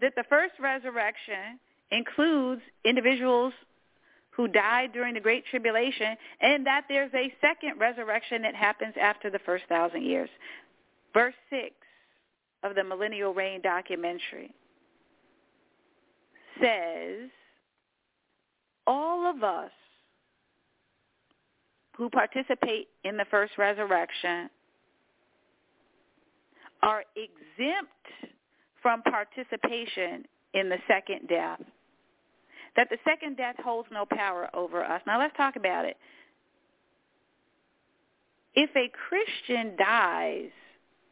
[0.01, 1.61] that the first resurrection
[1.93, 3.53] includes individuals
[4.31, 9.31] who died during the Great Tribulation and that there's a second resurrection that happens after
[9.31, 10.31] the first thousand years.
[11.14, 11.71] Verse 6
[12.62, 14.53] of the Millennial Reign documentary
[16.61, 17.31] says
[18.87, 19.71] all of us
[21.97, 24.49] who participate in the first resurrection
[26.83, 28.33] are exempt
[28.83, 31.61] from participation in the second death.
[32.77, 35.03] That the second death holds no power over us.
[35.07, 35.97] Now let's talk about it.
[38.55, 40.51] If a Christian dies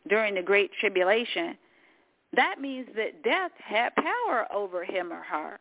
[0.09, 1.57] during the Great Tribulation,
[2.35, 5.59] that means that death had power over him or her.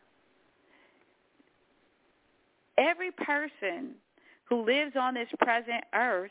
[2.76, 3.94] Every person
[4.44, 6.30] who lives on this present earth,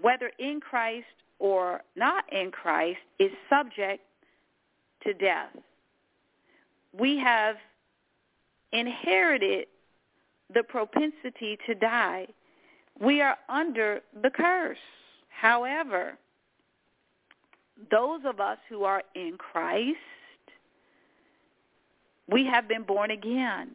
[0.00, 1.06] whether in Christ
[1.38, 4.02] or not in Christ, is subject
[5.04, 5.50] to death.
[6.98, 7.56] We have
[8.72, 9.66] inherited
[10.52, 12.26] the propensity to die.
[13.00, 14.78] We are under the curse.
[15.28, 16.18] However,
[17.90, 19.96] those of us who are in Christ,
[22.28, 23.74] we have been born again.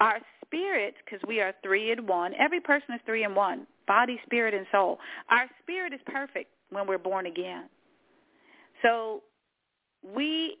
[0.00, 4.18] Our spirit, because we are three in one, every person is three in one, body,
[4.24, 4.98] spirit, and soul.
[5.28, 7.64] Our spirit is perfect when we're born again.
[8.82, 9.22] So
[10.02, 10.56] we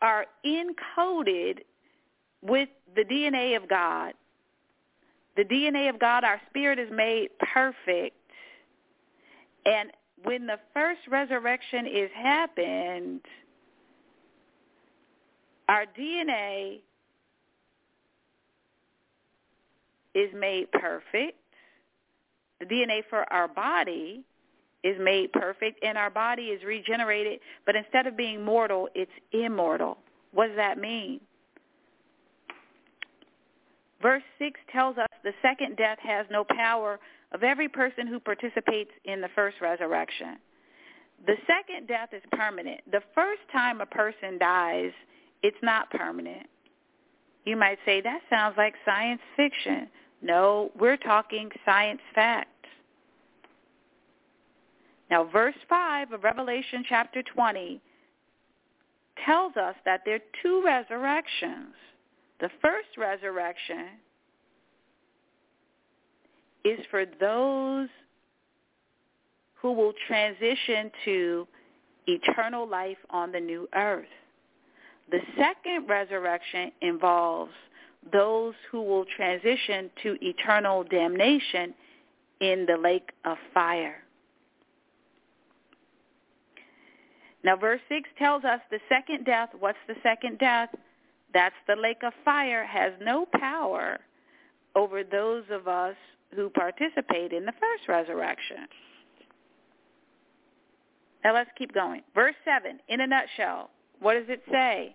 [0.00, 1.58] are encoded
[2.42, 4.14] with the DNA of God.
[5.36, 8.16] The DNA of God, our spirit is made perfect.
[9.66, 9.90] And
[10.24, 13.20] when the first resurrection is happened,
[15.68, 16.80] our DNA
[20.14, 21.38] is made perfect.
[22.58, 24.22] The DNA for our body
[24.82, 29.98] is made perfect and our body is regenerated, but instead of being mortal, it's immortal.
[30.32, 31.20] What does that mean?
[34.02, 36.98] Verse 6 tells us the second death has no power
[37.32, 40.38] of every person who participates in the first resurrection.
[41.26, 42.80] The second death is permanent.
[42.90, 44.92] The first time a person dies,
[45.42, 46.46] it's not permanent.
[47.44, 49.88] You might say, that sounds like science fiction.
[50.22, 52.48] No, we're talking science fact.
[55.10, 57.80] Now, verse 5 of Revelation chapter 20
[59.24, 61.74] tells us that there are two resurrections.
[62.40, 63.88] The first resurrection
[66.64, 67.88] is for those
[69.54, 71.46] who will transition to
[72.06, 74.06] eternal life on the new earth.
[75.10, 77.52] The second resurrection involves
[78.12, 81.74] those who will transition to eternal damnation
[82.40, 83.96] in the lake of fire.
[87.42, 90.70] Now verse 6 tells us the second death, what's the second death?
[91.32, 93.98] That's the lake of fire, has no power
[94.74, 95.96] over those of us
[96.34, 98.68] who participate in the first resurrection.
[101.24, 102.02] Now let's keep going.
[102.14, 103.70] Verse 7, in a nutshell,
[104.00, 104.94] what does it say?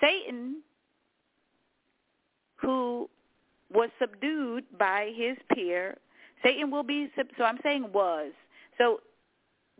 [0.00, 0.62] Satan,
[2.56, 3.08] who
[3.72, 5.96] was subdued by his peer,
[6.44, 8.32] Satan will be, so I'm saying was.
[8.78, 9.00] So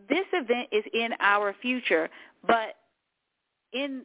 [0.08, 2.08] this event is in our future,
[2.46, 2.76] but
[3.72, 4.02] in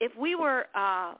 [0.00, 1.14] if we were uh,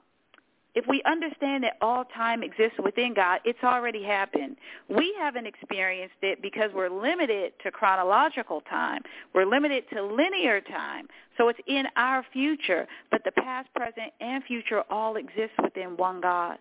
[0.73, 4.55] if we understand that all time exists within God, it's already happened.
[4.89, 9.01] We haven't experienced it because we're limited to chronological time.
[9.33, 11.07] We're limited to linear time.
[11.37, 16.21] So it's in our future, but the past, present, and future all exist within one
[16.21, 16.57] God.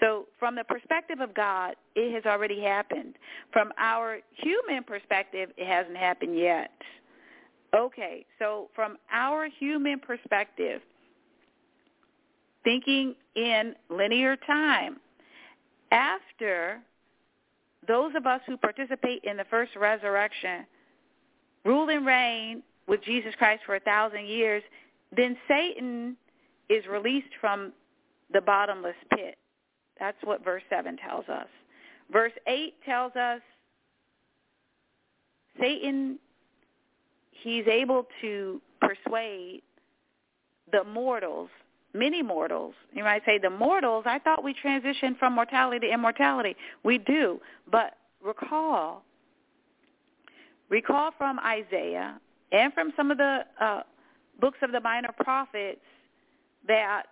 [0.00, 3.14] So from the perspective of God, it has already happened.
[3.52, 6.72] From our human perspective, it hasn't happened yet.
[7.74, 10.82] Okay, so from our human perspective,
[12.64, 14.96] thinking in linear time.
[15.92, 16.80] After
[17.86, 20.66] those of us who participate in the first resurrection
[21.64, 24.62] rule and reign with Jesus Christ for a thousand years,
[25.16, 26.16] then Satan
[26.68, 27.72] is released from
[28.32, 29.36] the bottomless pit.
[29.98, 31.46] That's what verse 7 tells us.
[32.12, 33.40] Verse 8 tells us
[35.60, 36.18] Satan,
[37.30, 39.62] he's able to persuade
[40.72, 41.48] the mortals
[41.96, 42.74] many mortals.
[42.92, 46.56] You might say the mortals, I thought we transitioned from mortality to immortality.
[46.84, 47.40] We do.
[47.70, 49.02] But recall,
[50.68, 52.20] recall from Isaiah
[52.52, 53.80] and from some of the uh,
[54.40, 55.80] books of the minor prophets
[56.68, 57.06] that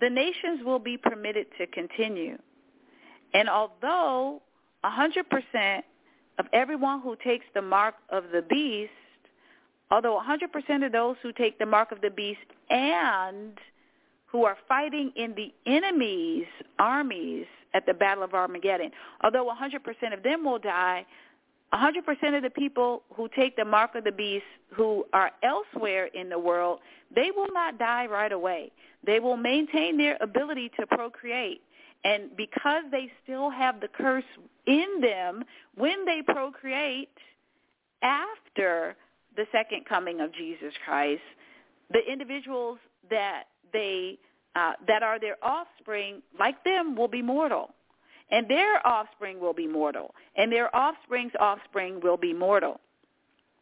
[0.00, 2.36] the nations will be permitted to continue.
[3.34, 4.42] And although
[4.84, 5.82] 100%
[6.38, 8.90] of everyone who takes the mark of the beast
[9.92, 12.40] Although 100% of those who take the mark of the beast
[12.70, 13.58] and
[14.24, 16.46] who are fighting in the enemy's
[16.78, 18.90] armies at the Battle of Armageddon,
[19.22, 21.04] although 100% of them will die,
[21.74, 26.30] 100% of the people who take the mark of the beast who are elsewhere in
[26.30, 26.80] the world,
[27.14, 28.72] they will not die right away.
[29.04, 31.60] They will maintain their ability to procreate.
[32.02, 34.24] And because they still have the curse
[34.64, 37.10] in them, when they procreate
[38.00, 38.96] after
[39.36, 41.22] the second coming of Jesus Christ,
[41.90, 42.78] the individuals
[43.10, 44.18] that they
[44.54, 47.70] uh, that are their offspring, like them, will be mortal,
[48.30, 52.80] and their offspring will be mortal, and their offspring's offspring will be mortal.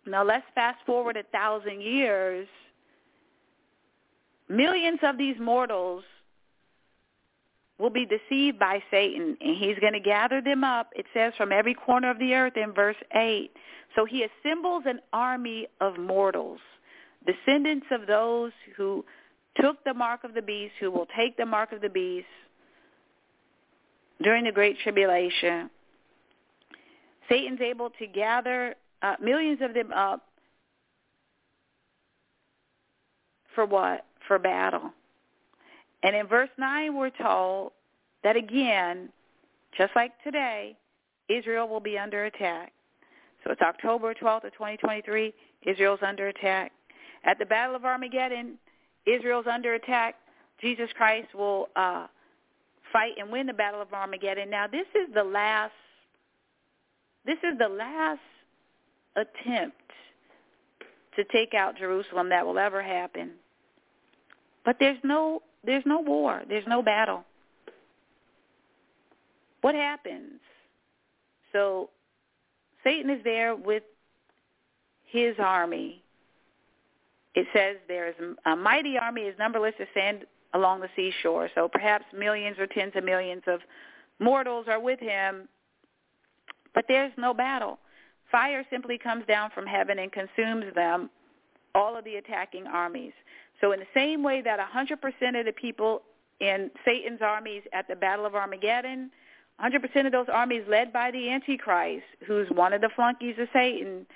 [0.07, 2.49] Now let's fast forward a thousand years.
[4.49, 6.03] Millions of these mortals
[7.81, 11.51] will be deceived by Satan, and he's going to gather them up, it says, from
[11.51, 13.51] every corner of the earth in verse 8.
[13.97, 16.61] So he assembles an army of mortals,
[17.27, 19.05] descendants of those who
[19.61, 22.27] took the mark of the beast, who will take the mark of the beast
[24.23, 25.71] during the Great Tribulation.
[27.29, 30.23] Satan's able to gather uh, millions of them up
[33.55, 34.05] for what?
[34.29, 34.93] For battle.
[36.03, 37.73] And in verse 9, we're told
[38.25, 39.11] that again,
[39.77, 40.77] just like today,
[41.29, 42.73] Israel will be under attack.
[43.45, 45.33] So it's October 12th of 2023.
[45.67, 46.73] Israel's under attack.
[47.25, 48.59] At the Battle of Armageddon,
[49.07, 50.17] Israel's under attack.
[50.61, 52.07] Jesus Christ will uh,
[52.93, 54.51] fight and win the Battle of Armageddon.
[54.51, 55.73] Now, this is the last.
[57.27, 58.21] This is the last
[59.17, 59.77] attempt
[61.17, 63.33] to take out Jerusalem that will ever happen.
[64.65, 66.43] But there's no there's no war.
[66.49, 67.25] There's no battle.
[69.61, 70.41] What happens?
[71.53, 71.91] So
[72.83, 73.83] Satan is there with
[75.07, 76.03] his army.
[77.35, 78.15] It says there is
[78.47, 81.49] a mighty army as numberless as sand along the seashore.
[81.55, 83.61] So perhaps millions or tens of millions of
[84.19, 85.49] mortals are with him.
[86.75, 87.79] But there's no battle.
[88.31, 91.11] Fire simply comes down from heaven and consumes them,
[91.75, 93.13] all of the attacking armies.
[93.61, 96.03] So in the same way that 100% of the people
[96.41, 99.11] in Satan's armies at the Battle of Armageddon,
[99.63, 104.07] 100% of those armies led by the Antichrist, who's one of the flunkies of Satan,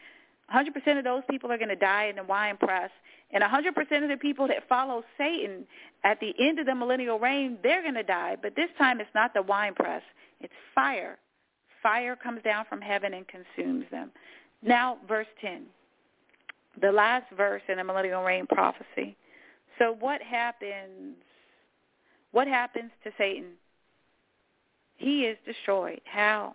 [0.55, 2.91] 100% of those people are going to die in the wine press.
[3.31, 5.67] And 100% of the people that follow Satan
[6.05, 8.37] at the end of the millennial reign, they're going to die.
[8.41, 10.03] But this time it's not the wine press.
[10.41, 11.19] It's fire.
[11.83, 14.13] Fire comes down from heaven and consumes them.
[14.63, 15.65] Now, verse 10,
[16.81, 19.17] the last verse in the millennial reign prophecy.
[19.79, 21.17] So what happens?
[22.33, 23.53] What happens to Satan?
[24.97, 26.01] He is destroyed.
[26.05, 26.55] How?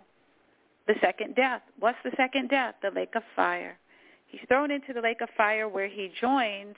[0.86, 1.62] The second death.
[1.78, 2.74] What's the second death?
[2.82, 3.78] The lake of fire.
[4.26, 6.76] He's thrown into the lake of fire where he joins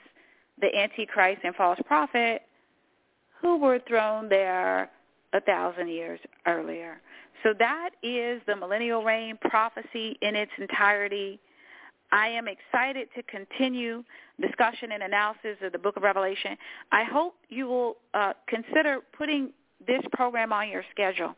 [0.59, 2.43] the Antichrist and false prophet
[3.41, 4.89] who were thrown there
[5.33, 7.01] a thousand years earlier.
[7.43, 11.39] So that is the millennial reign prophecy in its entirety.
[12.13, 14.03] I am excited to continue
[14.39, 16.55] discussion and analysis of the book of Revelation.
[16.91, 19.49] I hope you will uh, consider putting
[19.87, 21.35] this program on your schedule.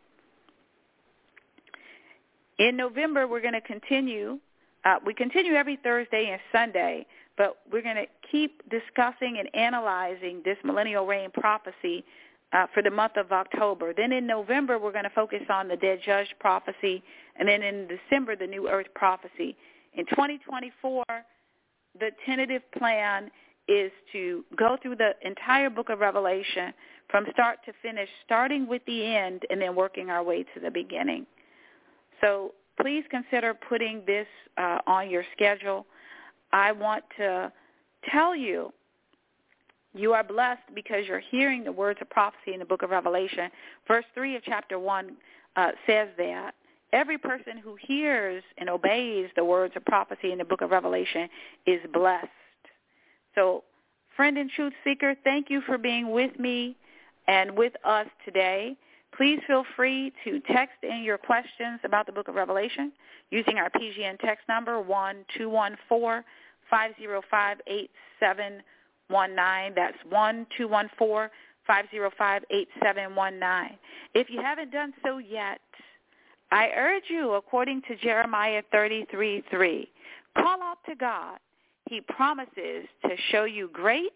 [2.60, 4.38] In November, we're going to continue.
[4.84, 7.06] Uh, we continue every Thursday and Sunday,
[7.38, 12.04] but we're going to keep discussing and analyzing this millennial reign prophecy
[12.52, 13.94] uh, for the month of October.
[13.96, 17.02] Then in November, we're going to focus on the dead judge prophecy,
[17.40, 19.56] and then in December, the new earth prophecy.
[19.96, 21.04] In 2024,
[22.00, 23.32] the tentative plan
[23.68, 26.74] is to go through the entire book of Revelation
[27.10, 30.70] from start to finish, starting with the end and then working our way to the
[30.70, 31.26] beginning.
[32.22, 34.28] So please consider putting this
[34.58, 35.86] uh, on your schedule.
[36.52, 37.52] I want to
[38.12, 38.72] tell you
[39.94, 43.50] you are blessed because you're hearing the words of prophecy in the book of Revelation.
[43.88, 45.12] Verse 3 of chapter 1
[45.56, 46.54] uh, says that.
[46.96, 51.28] Every person who hears and obeys the words of prophecy in the book of Revelation
[51.68, 52.30] is blessed.
[53.36, 53.66] So,
[54.16, 56.78] friend and truth seeker, thank you for being with me
[57.28, 58.78] and with us today.
[59.18, 62.94] Please feel free to text in your questions about the book of Revelation
[63.30, 66.24] using our PGN text number 1214
[66.70, 69.76] 505 8719.
[69.76, 71.30] That's 1214
[71.68, 73.78] 505 8719.
[74.14, 75.60] If you haven't done so yet,
[76.52, 79.88] I urge you, according to Jeremiah 33:3,
[80.38, 81.40] call out to God.
[81.90, 84.14] He promises to show you great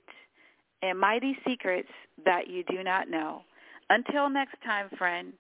[0.82, 1.90] and mighty secrets
[2.26, 3.44] that you do not know.
[3.90, 5.34] Until next time, friend,